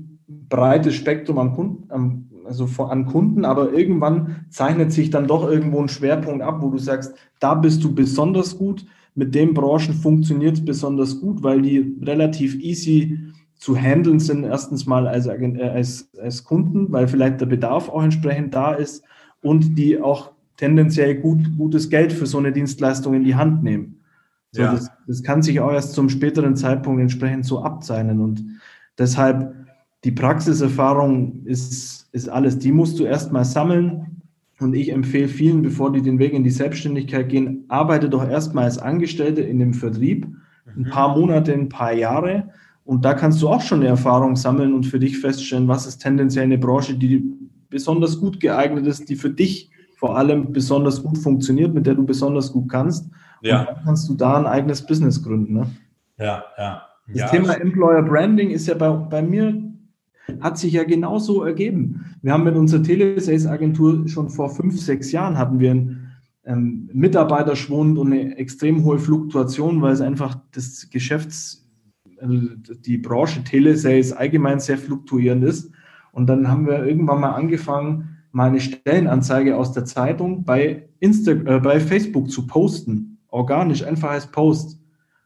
[0.49, 5.89] breites Spektrum an Kunden, also an Kunden, aber irgendwann zeichnet sich dann doch irgendwo ein
[5.89, 10.65] Schwerpunkt ab, wo du sagst, da bist du besonders gut, mit den Branchen funktioniert es
[10.65, 13.19] besonders gut, weil die relativ easy
[13.55, 18.03] zu handeln sind, erstens mal als, äh, als, als Kunden, weil vielleicht der Bedarf auch
[18.03, 19.03] entsprechend da ist
[19.41, 23.99] und die auch tendenziell gut, gutes Geld für so eine Dienstleistung in die Hand nehmen.
[24.51, 24.71] So, ja.
[24.71, 28.19] das, das kann sich auch erst zum späteren Zeitpunkt entsprechend so abzeichnen.
[28.19, 28.43] Und
[28.97, 29.55] deshalb
[30.03, 32.59] die Praxiserfahrung ist, ist alles.
[32.59, 34.21] Die musst du erstmal sammeln.
[34.59, 38.65] Und ich empfehle vielen, bevor die den Weg in die Selbstständigkeit gehen, arbeite doch erstmal
[38.65, 40.27] als Angestellte in dem Vertrieb.
[40.65, 40.89] Ein mhm.
[40.89, 42.49] paar Monate, ein paar Jahre.
[42.85, 45.99] Und da kannst du auch schon eine Erfahrung sammeln und für dich feststellen, was ist
[45.99, 47.23] tendenziell eine Branche, die
[47.69, 52.05] besonders gut geeignet ist, die für dich vor allem besonders gut funktioniert, mit der du
[52.05, 53.09] besonders gut kannst.
[53.41, 53.61] Ja.
[53.61, 55.53] Und dann kannst du da ein eigenes Business gründen.
[55.53, 55.67] Ne?
[56.17, 56.83] Ja, ja.
[57.07, 57.27] Das ja.
[57.27, 59.61] Thema Employer Branding ist ja bei, bei mir,
[60.39, 62.05] hat sich ja genauso ergeben.
[62.21, 66.11] Wir haben mit unserer Telesales-Agentur schon vor fünf, sechs Jahren hatten wir einen
[66.45, 71.67] ähm, Mitarbeiterschwund und eine extrem hohe Fluktuation, weil es einfach das Geschäfts,
[72.19, 72.37] also
[72.85, 75.71] die Branche Telesales allgemein sehr fluktuierend ist.
[76.11, 81.31] Und dann haben wir irgendwann mal angefangen, mal eine Stellenanzeige aus der Zeitung bei, Insta
[81.31, 84.79] äh, bei Facebook zu posten organisch, einfach als Post.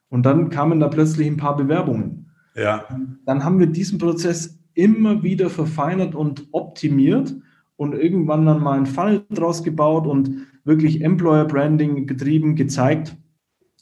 [0.09, 2.31] Und dann kamen da plötzlich ein paar Bewerbungen.
[2.55, 2.85] Ja.
[3.25, 7.35] Dann haben wir diesen Prozess immer wieder verfeinert und optimiert
[7.77, 13.15] und irgendwann dann mal einen Funnel draus gebaut und wirklich Employer Branding getrieben, gezeigt,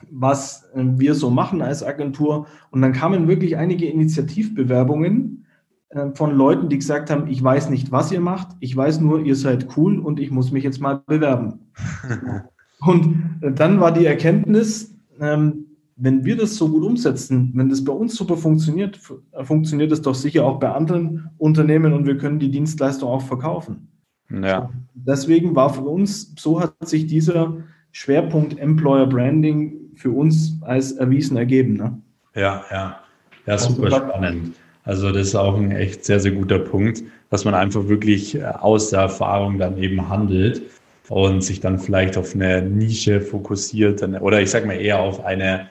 [0.09, 2.47] was äh, wir so machen als Agentur.
[2.71, 5.45] Und dann kamen wirklich einige Initiativbewerbungen
[5.89, 9.19] äh, von Leuten, die gesagt haben, ich weiß nicht, was ihr macht, ich weiß nur,
[9.21, 11.71] ihr seid cool und ich muss mich jetzt mal bewerben.
[12.79, 15.64] und äh, dann war die Erkenntnis, ähm,
[15.97, 18.99] wenn wir das so gut umsetzen, wenn das bei uns super funktioniert,
[19.43, 23.87] funktioniert es doch sicher auch bei anderen Unternehmen und wir können die Dienstleistung auch verkaufen.
[24.29, 24.69] Ja.
[24.93, 27.57] Deswegen war für uns, so hat sich dieser
[27.91, 31.75] Schwerpunkt Employer Branding für uns als erwiesen ergeben.
[31.75, 31.97] Ne?
[32.35, 32.99] Ja, ja.
[33.45, 34.55] Ja, super spannend.
[34.83, 38.89] Also das ist auch ein echt sehr, sehr guter Punkt, dass man einfach wirklich aus
[38.89, 40.61] der Erfahrung dann eben handelt
[41.09, 45.67] und sich dann vielleicht auf eine Nische fokussiert oder ich sage mal eher auf eine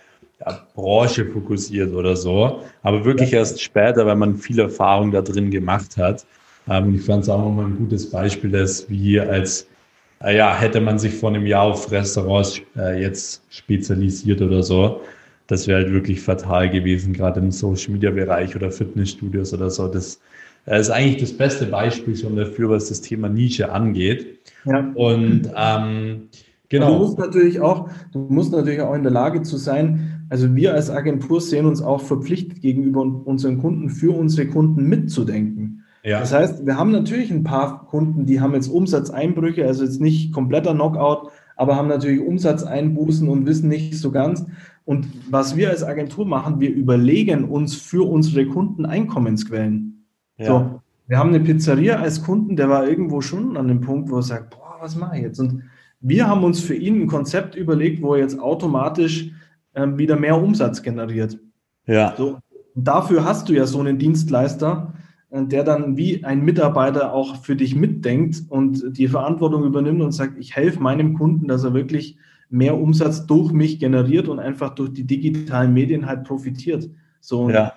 [0.74, 2.60] Branche fokussiert oder so.
[2.82, 3.38] Aber wirklich ja.
[3.38, 6.24] erst später, wenn man viel Erfahrung da drin gemacht hat.
[6.68, 9.66] Ähm, ich fand es auch nochmal ein gutes Beispiel, dass wie als,
[10.22, 15.00] äh, ja, hätte man sich vor einem Jahr auf Restaurants äh, jetzt spezialisiert oder so.
[15.46, 19.88] Das wäre halt wirklich fatal gewesen, gerade im Social Media Bereich oder Fitnessstudios oder so.
[19.88, 20.20] Das
[20.66, 24.38] äh, ist eigentlich das beste Beispiel schon dafür, was das Thema Nische angeht.
[24.64, 24.90] Ja.
[24.94, 26.28] Und ähm,
[26.68, 26.92] genau.
[26.92, 30.74] Du musst natürlich auch, du musst natürlich auch in der Lage zu sein, also wir
[30.74, 35.84] als Agentur sehen uns auch verpflichtet gegenüber unseren Kunden, für unsere Kunden mitzudenken.
[36.02, 36.20] Ja.
[36.20, 40.32] Das heißt, wir haben natürlich ein paar Kunden, die haben jetzt Umsatzeinbrüche, also jetzt nicht
[40.32, 44.44] kompletter Knockout, aber haben natürlich Umsatzeinbußen und wissen nicht so ganz.
[44.84, 50.04] Und was wir als Agentur machen, wir überlegen uns für unsere Kunden Einkommensquellen.
[50.36, 50.46] Ja.
[50.46, 54.16] So, wir haben eine Pizzeria als Kunden, der war irgendwo schon an dem Punkt, wo
[54.16, 55.40] er sagt, boah, was mache ich jetzt?
[55.40, 55.62] Und
[56.00, 59.30] wir haben uns für ihn ein Konzept überlegt, wo er jetzt automatisch
[59.74, 61.38] ähm, wieder mehr Umsatz generiert.
[61.86, 62.14] Ja.
[62.16, 62.38] So,
[62.74, 64.94] dafür hast du ja so einen Dienstleister,
[65.30, 70.12] äh, der dann wie ein Mitarbeiter auch für dich mitdenkt und die Verantwortung übernimmt und
[70.12, 72.16] sagt, ich helfe meinem Kunden, dass er wirklich
[72.50, 76.88] mehr Umsatz durch mich generiert und einfach durch die digitalen Medien halt profitiert.
[77.20, 77.72] So, ja.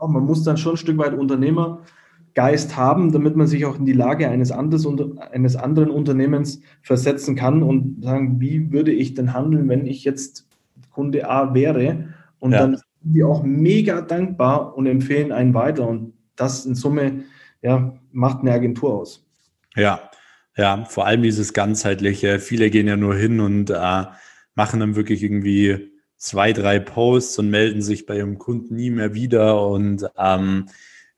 [0.00, 3.92] man muss dann schon ein Stück weit Unternehmergeist haben, damit man sich auch in die
[3.92, 4.86] Lage eines, anderes,
[5.32, 10.46] eines anderen Unternehmens versetzen kann und sagen, wie würde ich denn handeln, wenn ich jetzt
[10.94, 12.08] Kunde A wäre.
[12.38, 12.60] Und ja.
[12.60, 15.86] dann sind die auch mega dankbar und empfehlen einen weiter.
[15.86, 17.24] Und das in Summe
[17.62, 19.26] ja, macht eine Agentur aus.
[19.76, 20.10] Ja,
[20.56, 22.38] ja, vor allem dieses ganzheitliche.
[22.38, 24.04] Viele gehen ja nur hin und äh,
[24.54, 29.14] machen dann wirklich irgendwie zwei, drei Posts und melden sich bei ihrem Kunden nie mehr
[29.14, 30.66] wieder und ähm,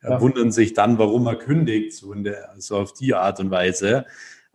[0.02, 0.20] ja.
[0.20, 4.06] wundern sich dann, warum er kündigt, so, der, so auf die Art und Weise.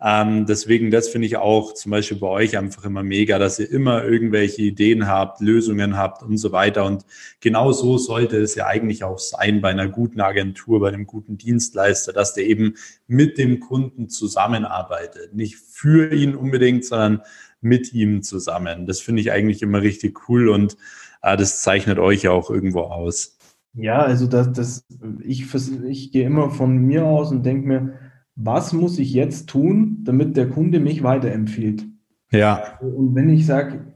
[0.04, 3.70] Ähm, deswegen, das finde ich auch zum Beispiel bei euch einfach immer mega, dass ihr
[3.70, 6.86] immer irgendwelche Ideen habt, Lösungen habt und so weiter.
[6.86, 7.06] Und
[7.40, 11.38] genau so sollte es ja eigentlich auch sein bei einer guten Agentur, bei einem guten
[11.38, 12.74] Dienstleister, dass der eben
[13.06, 15.36] mit dem Kunden zusammenarbeitet.
[15.36, 17.22] Nicht für ihn unbedingt, sondern
[17.62, 18.88] mit ihm zusammen.
[18.88, 20.78] Das finde ich eigentlich immer richtig cool und
[21.22, 23.38] äh, das zeichnet euch ja auch irgendwo aus.
[23.74, 24.86] Ja, also das, das,
[25.24, 25.46] ich,
[25.88, 27.94] ich gehe immer von mir aus und denke mir,
[28.36, 31.86] was muss ich jetzt tun, damit der Kunde mich weiterempfiehlt?
[32.32, 32.80] Ja.
[32.80, 33.94] Und wenn ich sage,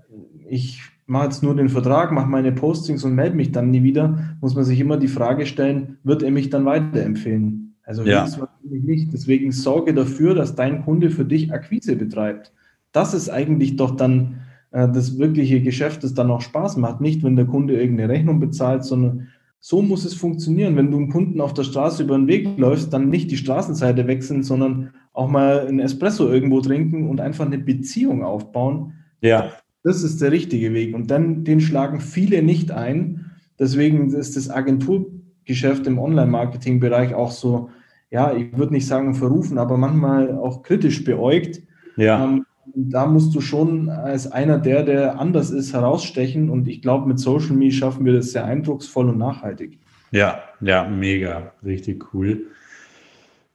[0.48, 4.36] ich mache jetzt nur den Vertrag, mache meine Postings und melde mich dann nie wieder,
[4.42, 7.76] muss man sich immer die Frage stellen, wird er mich dann weiterempfehlen?
[7.84, 8.28] Also ja.
[8.64, 9.14] nicht.
[9.14, 12.52] Deswegen sorge dafür, dass dein Kunde für dich Akquise betreibt.
[12.92, 17.00] Das ist eigentlich doch dann äh, das wirkliche Geschäft, das dann auch Spaß macht.
[17.00, 19.28] Nicht, wenn der Kunde irgendeine Rechnung bezahlt, sondern
[19.60, 20.76] so muss es funktionieren.
[20.76, 24.08] Wenn du einen Kunden auf der Straße über den Weg läufst, dann nicht die Straßenseite
[24.08, 28.94] wechseln, sondern auch mal einen Espresso irgendwo trinken und einfach eine Beziehung aufbauen.
[29.22, 29.52] Ja.
[29.84, 30.94] Das ist der richtige Weg.
[30.94, 33.32] Und dann, den schlagen viele nicht ein.
[33.58, 37.70] Deswegen ist das Agenturgeschäft im Online-Marketing-Bereich auch so,
[38.12, 41.62] ja, ich würde nicht sagen verrufen, aber manchmal auch kritisch beäugt.
[41.98, 42.24] Ja.
[42.26, 46.50] Ähm, da musst du schon als einer der, der anders ist, herausstechen.
[46.50, 49.80] Und ich glaube, mit Social Media schaffen wir das sehr eindrucksvoll und nachhaltig.
[50.12, 52.48] Ja, ja, mega, richtig cool.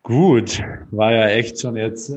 [0.03, 2.17] Gut, war ja echt schon jetzt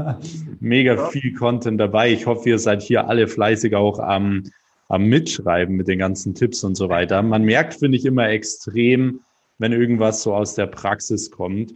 [0.60, 1.06] mega ja.
[1.08, 2.10] viel Content dabei.
[2.10, 4.44] Ich hoffe, ihr seid hier alle fleißig auch am,
[4.88, 7.22] am Mitschreiben mit den ganzen Tipps und so weiter.
[7.22, 9.20] Man merkt, finde ich, immer extrem,
[9.58, 11.74] wenn irgendwas so aus der Praxis kommt.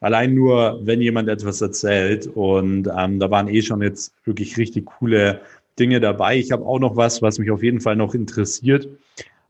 [0.00, 2.26] Allein nur, wenn jemand etwas erzählt.
[2.26, 5.40] Und ähm, da waren eh schon jetzt wirklich richtig coole
[5.78, 6.36] Dinge dabei.
[6.36, 8.88] Ich habe auch noch was, was mich auf jeden Fall noch interessiert,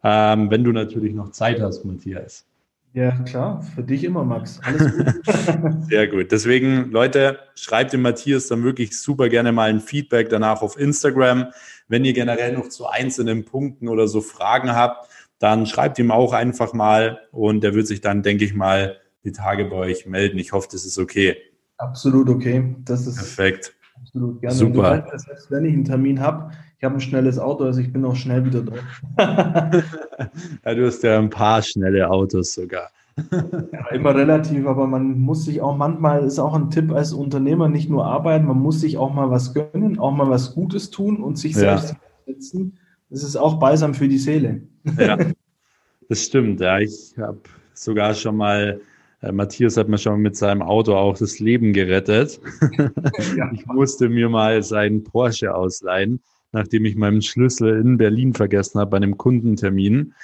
[0.03, 2.47] ähm, wenn du natürlich noch Zeit hast, Matthias.
[2.95, 4.61] Ja, klar, für dich immer, Max.
[4.63, 5.07] Alles gut.
[5.89, 6.31] Sehr gut.
[6.31, 11.49] Deswegen, Leute, schreibt dem Matthias dann wirklich super gerne mal ein Feedback danach auf Instagram.
[11.89, 15.09] Wenn ihr generell noch zu einzelnen Punkten oder so Fragen habt,
[15.41, 19.33] dann schreibt ihm auch einfach mal und der wird sich dann, denke ich mal, die
[19.33, 20.39] Tage bei euch melden.
[20.39, 21.37] Ich hoffe, das ist okay.
[21.79, 22.77] Absolut okay.
[22.85, 23.75] Das ist perfekt.
[24.01, 24.55] Absolut gerne.
[24.55, 25.07] Super.
[25.13, 28.05] Weißt, selbst wenn ich einen Termin habe, ich habe ein schnelles Auto, also ich bin
[28.05, 28.75] auch schnell wieder da.
[30.65, 32.91] ja, du hast ja ein paar schnelle Autos sogar.
[33.73, 37.69] ja, immer relativ, aber man muss sich auch manchmal, ist auch ein Tipp als Unternehmer,
[37.69, 41.23] nicht nur arbeiten, man muss sich auch mal was gönnen, auch mal was Gutes tun
[41.23, 41.95] und sich selbst
[42.27, 42.77] setzen.
[43.11, 44.63] Das ist auch balsam für die Seele.
[44.99, 45.17] Ja,
[46.09, 46.61] das stimmt.
[46.61, 47.39] Ja, ich habe
[47.73, 48.81] sogar schon mal
[49.33, 52.41] Matthias hat mir schon mit seinem Auto auch das Leben gerettet.
[53.37, 53.51] Ja.
[53.53, 56.21] Ich musste mir mal seinen Porsche ausleihen,
[56.53, 60.15] nachdem ich meinen Schlüssel in Berlin vergessen habe bei einem Kundentermin.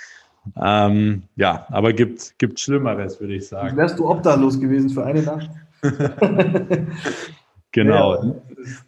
[0.60, 3.76] Ähm, ja, aber gibt, gibt Schlimmeres, würde ich sagen.
[3.76, 5.50] Wärst du obdachlos gewesen für eine Nacht?
[7.72, 8.14] genau.
[8.14, 8.34] Ja,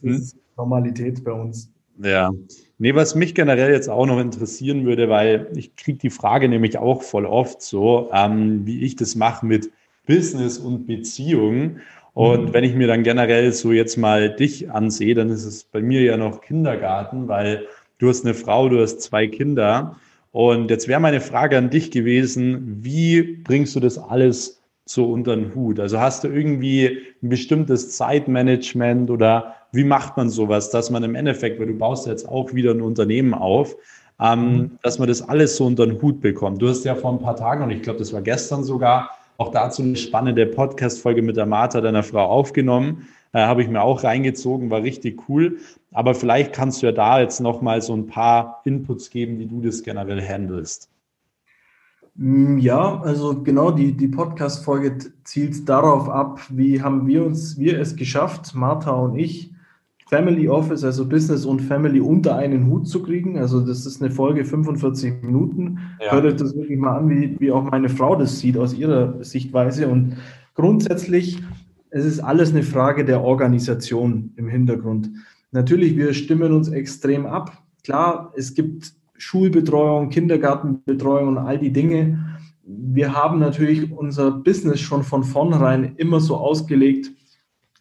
[0.02, 1.70] das ist Normalität bei uns.
[1.98, 2.30] Ja.
[2.78, 6.78] Nee, was mich generell jetzt auch noch interessieren würde, weil ich kriege die Frage nämlich
[6.78, 9.70] auch voll oft so, ähm, wie ich das mache mit
[10.06, 11.78] Business und Beziehung.
[12.14, 12.52] Und mhm.
[12.52, 16.02] wenn ich mir dann generell so jetzt mal dich ansehe, dann ist es bei mir
[16.02, 17.66] ja noch Kindergarten, weil
[17.98, 19.96] du hast eine Frau, du hast zwei Kinder.
[20.30, 25.36] Und jetzt wäre meine Frage an dich gewesen, wie bringst du das alles so unter
[25.36, 25.78] den Hut?
[25.78, 31.14] Also hast du irgendwie ein bestimmtes Zeitmanagement oder wie macht man sowas, dass man im
[31.14, 33.76] Endeffekt, weil du baust jetzt auch wieder ein Unternehmen auf,
[34.20, 34.70] ähm, mhm.
[34.82, 36.60] dass man das alles so unter den Hut bekommt.
[36.60, 39.10] Du hast ja vor ein paar Tagen, und ich glaube, das war gestern sogar,
[39.42, 43.08] auch dazu eine spannende Podcast-Folge mit der Martha, deiner Frau, aufgenommen.
[43.32, 45.58] Äh, Habe ich mir auch reingezogen, war richtig cool.
[45.92, 49.60] Aber vielleicht kannst du ja da jetzt nochmal so ein paar Inputs geben, wie du
[49.60, 50.88] das generell handelst.
[52.14, 57.80] Mm, ja, also genau, die, die Podcast-Folge zielt darauf ab, wie haben wir uns, wir
[57.80, 59.51] es geschafft, Martha und ich,
[60.12, 63.38] Family Office, also Business und Family unter einen Hut zu kriegen.
[63.38, 65.78] Also das ist eine Folge 45 Minuten.
[66.04, 66.12] Ja.
[66.12, 69.24] Hört euch das wirklich mal an, wie, wie auch meine Frau das sieht aus ihrer
[69.24, 69.88] Sichtweise.
[69.88, 70.18] Und
[70.52, 71.42] grundsätzlich,
[71.88, 75.08] es ist alles eine Frage der Organisation im Hintergrund.
[75.50, 77.62] Natürlich, wir stimmen uns extrem ab.
[77.82, 82.36] Klar, es gibt Schulbetreuung, Kindergartenbetreuung und all die Dinge.
[82.64, 87.12] Wir haben natürlich unser Business schon von vornherein immer so ausgelegt,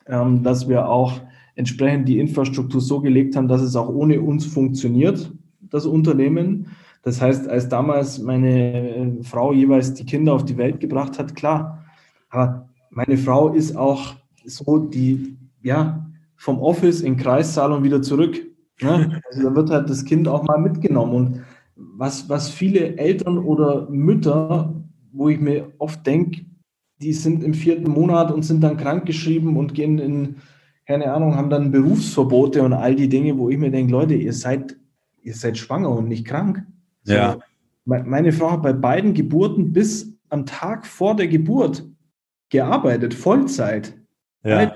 [0.07, 1.19] ähm, dass wir auch
[1.55, 5.31] entsprechend die Infrastruktur so gelegt haben, dass es auch ohne uns funktioniert,
[5.61, 6.67] das Unternehmen.
[7.03, 11.35] Das heißt, als damals meine äh, Frau jeweils die Kinder auf die Welt gebracht hat,
[11.35, 11.83] klar,
[12.29, 18.41] aber meine Frau ist auch so die, ja, vom Office in Kreissaal und wieder zurück.
[18.81, 19.21] Ne?
[19.29, 21.13] Also da wird halt das Kind auch mal mitgenommen.
[21.13, 21.41] Und
[21.75, 24.73] was, was viele Eltern oder Mütter,
[25.11, 26.45] wo ich mir oft denke,
[27.01, 30.35] die sind im vierten Monat und sind dann krankgeschrieben und gehen in
[30.91, 34.33] keine Ahnung, haben dann Berufsverbote und all die Dinge, wo ich mir denke, Leute, ihr
[34.33, 34.75] seid,
[35.21, 36.65] ihr seid schwanger und nicht krank.
[37.05, 37.37] Ja.
[37.85, 41.87] meine Frau hat bei beiden Geburten bis am Tag vor der Geburt
[42.49, 43.93] gearbeitet, Vollzeit.
[44.43, 44.75] Ja.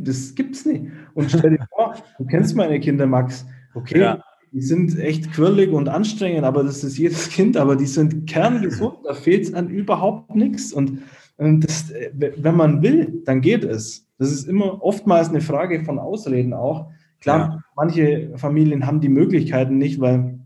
[0.00, 0.84] Das gibt's nicht.
[1.12, 3.44] Und stell dir vor, du kennst meine Kinder, Max.
[3.74, 4.24] Okay, ja.
[4.52, 9.00] die sind echt quirlig und anstrengend, aber das ist jedes Kind, aber die sind kerngesund,
[9.04, 10.72] da fehlt es an überhaupt nichts.
[10.72, 11.02] Und, und
[11.38, 14.06] das, wenn man will, dann geht es.
[14.18, 16.90] Das ist immer oftmals eine Frage von Ausreden auch.
[17.20, 17.62] Klar, ja.
[17.76, 20.38] manche Familien haben die Möglichkeiten nicht, weil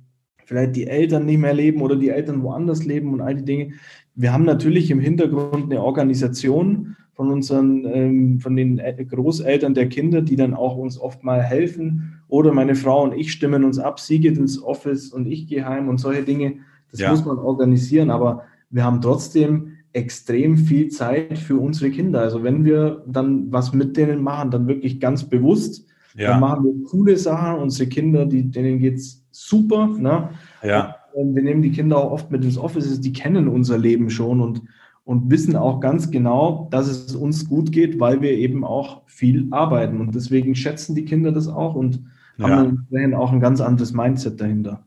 [0.45, 3.73] vielleicht die Eltern nicht mehr leben oder die Eltern woanders leben und all die Dinge.
[4.15, 10.23] Wir haben natürlich im Hintergrund eine Organisation von unseren, ähm, von den Großeltern der Kinder,
[10.23, 12.21] die dann auch uns oft mal helfen.
[12.29, 15.67] Oder meine Frau und ich stimmen uns ab, sie geht ins Office und ich gehe
[15.67, 16.57] heim und solche Dinge.
[16.91, 17.11] Das ja.
[17.11, 22.21] muss man organisieren, aber wir haben trotzdem extrem viel Zeit für unsere Kinder.
[22.21, 25.87] Also wenn wir dann was mit denen machen, dann wirklich ganz bewusst.
[26.15, 26.31] Ja.
[26.31, 27.61] Dann machen wir coole Sachen.
[27.61, 29.89] Unsere Kinder, die, denen geht's super.
[29.89, 30.31] Ne?
[30.63, 30.97] Ja.
[31.13, 33.01] Und wir nehmen die Kinder auch oft mit ins Office.
[33.01, 34.63] Die kennen unser Leben schon und,
[35.05, 39.47] und wissen auch ganz genau, dass es uns gut geht, weil wir eben auch viel
[39.51, 40.01] arbeiten.
[40.01, 42.03] Und deswegen schätzen die Kinder das auch und
[42.39, 42.49] ja.
[42.49, 44.85] haben dann auch ein ganz anderes Mindset dahinter.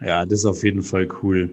[0.00, 1.50] Ja, das ist auf jeden Fall cool.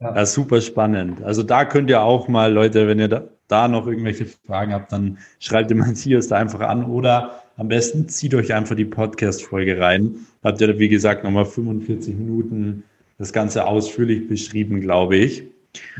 [0.00, 0.26] Ja.
[0.26, 1.22] super spannend.
[1.22, 4.92] Also da könnt ihr auch mal, Leute, wenn ihr da, da noch irgendwelche Fragen habt,
[4.92, 9.80] dann schreibt den Matthias da einfach an oder am besten zieht euch einfach die Podcast-Folge
[9.80, 10.26] rein.
[10.44, 12.84] Habt ihr, wie gesagt, nochmal 45 Minuten
[13.18, 15.42] das Ganze ausführlich beschrieben, glaube ich.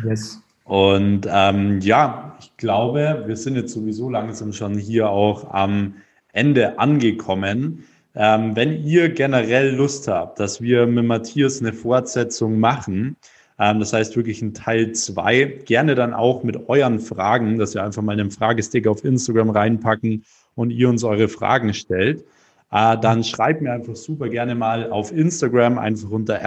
[0.05, 0.41] Yes.
[0.65, 5.95] Und ähm, ja, ich glaube, wir sind jetzt sowieso langsam schon hier auch am
[6.33, 7.85] Ende angekommen.
[8.15, 13.17] Ähm, wenn ihr generell Lust habt, dass wir mit Matthias eine Fortsetzung machen,
[13.59, 15.45] das heißt wirklich ein Teil zwei.
[15.65, 20.25] Gerne dann auch mit euren Fragen, dass wir einfach mal einen Fragestick auf Instagram reinpacken
[20.55, 22.25] und ihr uns eure Fragen stellt.
[22.71, 26.41] Äh, dann schreibt mir einfach super gerne mal auf Instagram einfach unter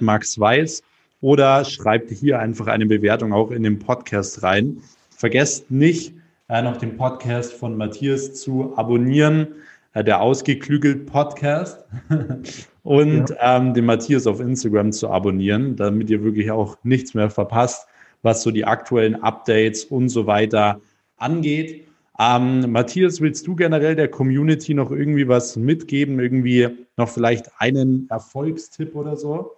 [0.00, 0.82] @maxweiss
[1.20, 4.78] oder schreibt hier einfach eine Bewertung auch in den Podcast rein.
[5.10, 6.14] Vergesst nicht,
[6.48, 9.48] äh, noch den Podcast von Matthias zu abonnieren,
[9.94, 11.84] äh, der Ausgeklügelt Podcast.
[12.82, 13.56] und ja.
[13.56, 17.86] ähm, den Matthias auf Instagram zu abonnieren, damit ihr wirklich auch nichts mehr verpasst,
[18.22, 20.80] was so die aktuellen Updates und so weiter
[21.16, 21.86] angeht.
[22.18, 26.20] Ähm, Matthias, willst du generell der Community noch irgendwie was mitgeben?
[26.20, 29.52] Irgendwie noch vielleicht einen Erfolgstipp oder so?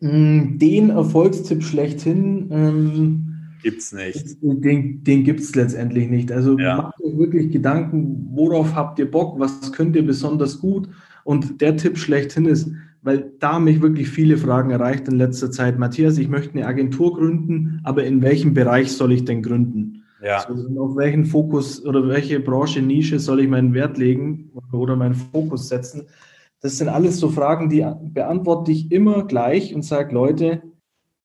[0.00, 4.36] Mm, den Erfolgstipp schlechthin ähm, gibt es nicht.
[4.42, 6.30] Den, den gibt es letztendlich nicht.
[6.30, 6.76] Also ja.
[6.76, 10.88] macht euch wirklich Gedanken, worauf habt ihr Bock, was könnt ihr besonders gut.
[11.26, 12.70] Und der Tipp schlechthin ist,
[13.02, 15.76] weil da mich wirklich viele Fragen erreicht in letzter Zeit.
[15.76, 20.04] Matthias, ich möchte eine Agentur gründen, aber in welchem Bereich soll ich denn gründen?
[20.22, 20.44] Ja.
[20.46, 25.14] Also auf welchen Fokus oder welche Branche, Nische soll ich meinen Wert legen oder meinen
[25.14, 26.06] Fokus setzen?
[26.60, 30.62] Das sind alles so Fragen, die beantworte ich immer gleich und sage, Leute,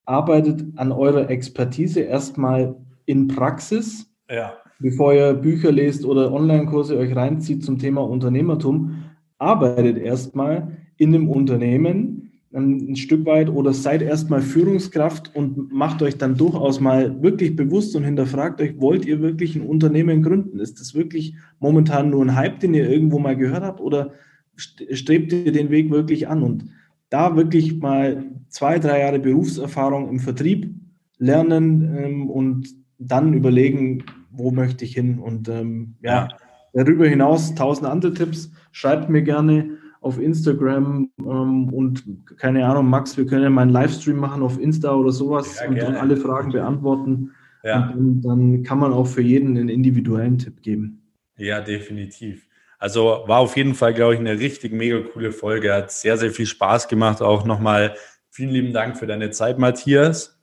[0.05, 2.75] arbeitet an eurer Expertise erstmal
[3.05, 4.53] in Praxis, ja.
[4.79, 9.10] bevor ihr Bücher lest oder Online-Kurse euch reinzieht zum Thema Unternehmertum.
[9.41, 16.17] Arbeitet erstmal in einem Unternehmen ein Stück weit oder seid erstmal Führungskraft und macht euch
[16.17, 20.59] dann durchaus mal wirklich bewusst und hinterfragt euch, wollt ihr wirklich ein Unternehmen gründen?
[20.59, 24.11] Ist das wirklich momentan nur ein Hype, den ihr irgendwo mal gehört habt oder
[24.57, 26.43] strebt ihr den Weg wirklich an?
[26.43, 26.65] Und
[27.09, 30.75] da wirklich mal zwei, drei Jahre Berufserfahrung im Vertrieb
[31.17, 32.67] lernen ähm, und
[32.97, 35.19] dann überlegen, wo möchte ich hin.
[35.19, 36.27] Und ähm, ja,
[36.73, 38.51] darüber hinaus tausend andere Tipps.
[38.71, 42.03] Schreibt mir gerne auf Instagram ähm, und
[42.37, 45.69] keine Ahnung, Max, wir können ja mal einen Livestream machen auf Insta oder sowas ja,
[45.69, 47.31] und dann alle Fragen beantworten.
[47.63, 47.89] Ja.
[47.89, 51.03] Und dann, dann kann man auch für jeden einen individuellen Tipp geben.
[51.37, 52.47] Ja, definitiv.
[52.79, 55.71] Also war auf jeden Fall, glaube ich, eine richtig mega coole Folge.
[55.71, 57.21] Hat sehr, sehr viel Spaß gemacht.
[57.21, 57.95] Auch nochmal
[58.31, 60.41] vielen lieben Dank für deine Zeit, Matthias.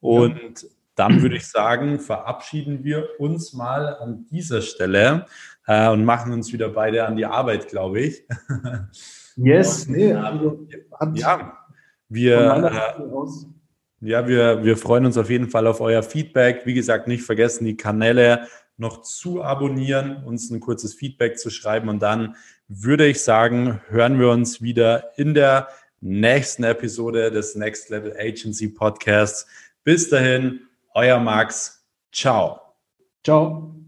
[0.00, 0.68] Und ja.
[0.94, 5.24] dann würde ich sagen, verabschieden wir uns mal an dieser Stelle
[5.70, 8.24] äh, und machen uns wieder beide an die Arbeit, glaube ich.
[9.36, 10.66] Yes, und, nee, also,
[11.14, 11.56] ja,
[12.08, 12.92] wir,
[14.02, 16.66] äh, ja, wir, wir freuen uns auf jeden Fall auf euer Feedback.
[16.66, 21.88] Wie gesagt, nicht vergessen, die Kanäle noch zu abonnieren, uns ein kurzes Feedback zu schreiben
[21.88, 22.34] und dann
[22.68, 25.68] würde ich sagen, hören wir uns wieder in der
[26.00, 29.46] nächsten Episode des Next Level Agency Podcasts.
[29.84, 30.60] Bis dahin,
[30.92, 31.86] euer Max.
[32.12, 32.60] Ciao.
[33.24, 33.79] Ciao.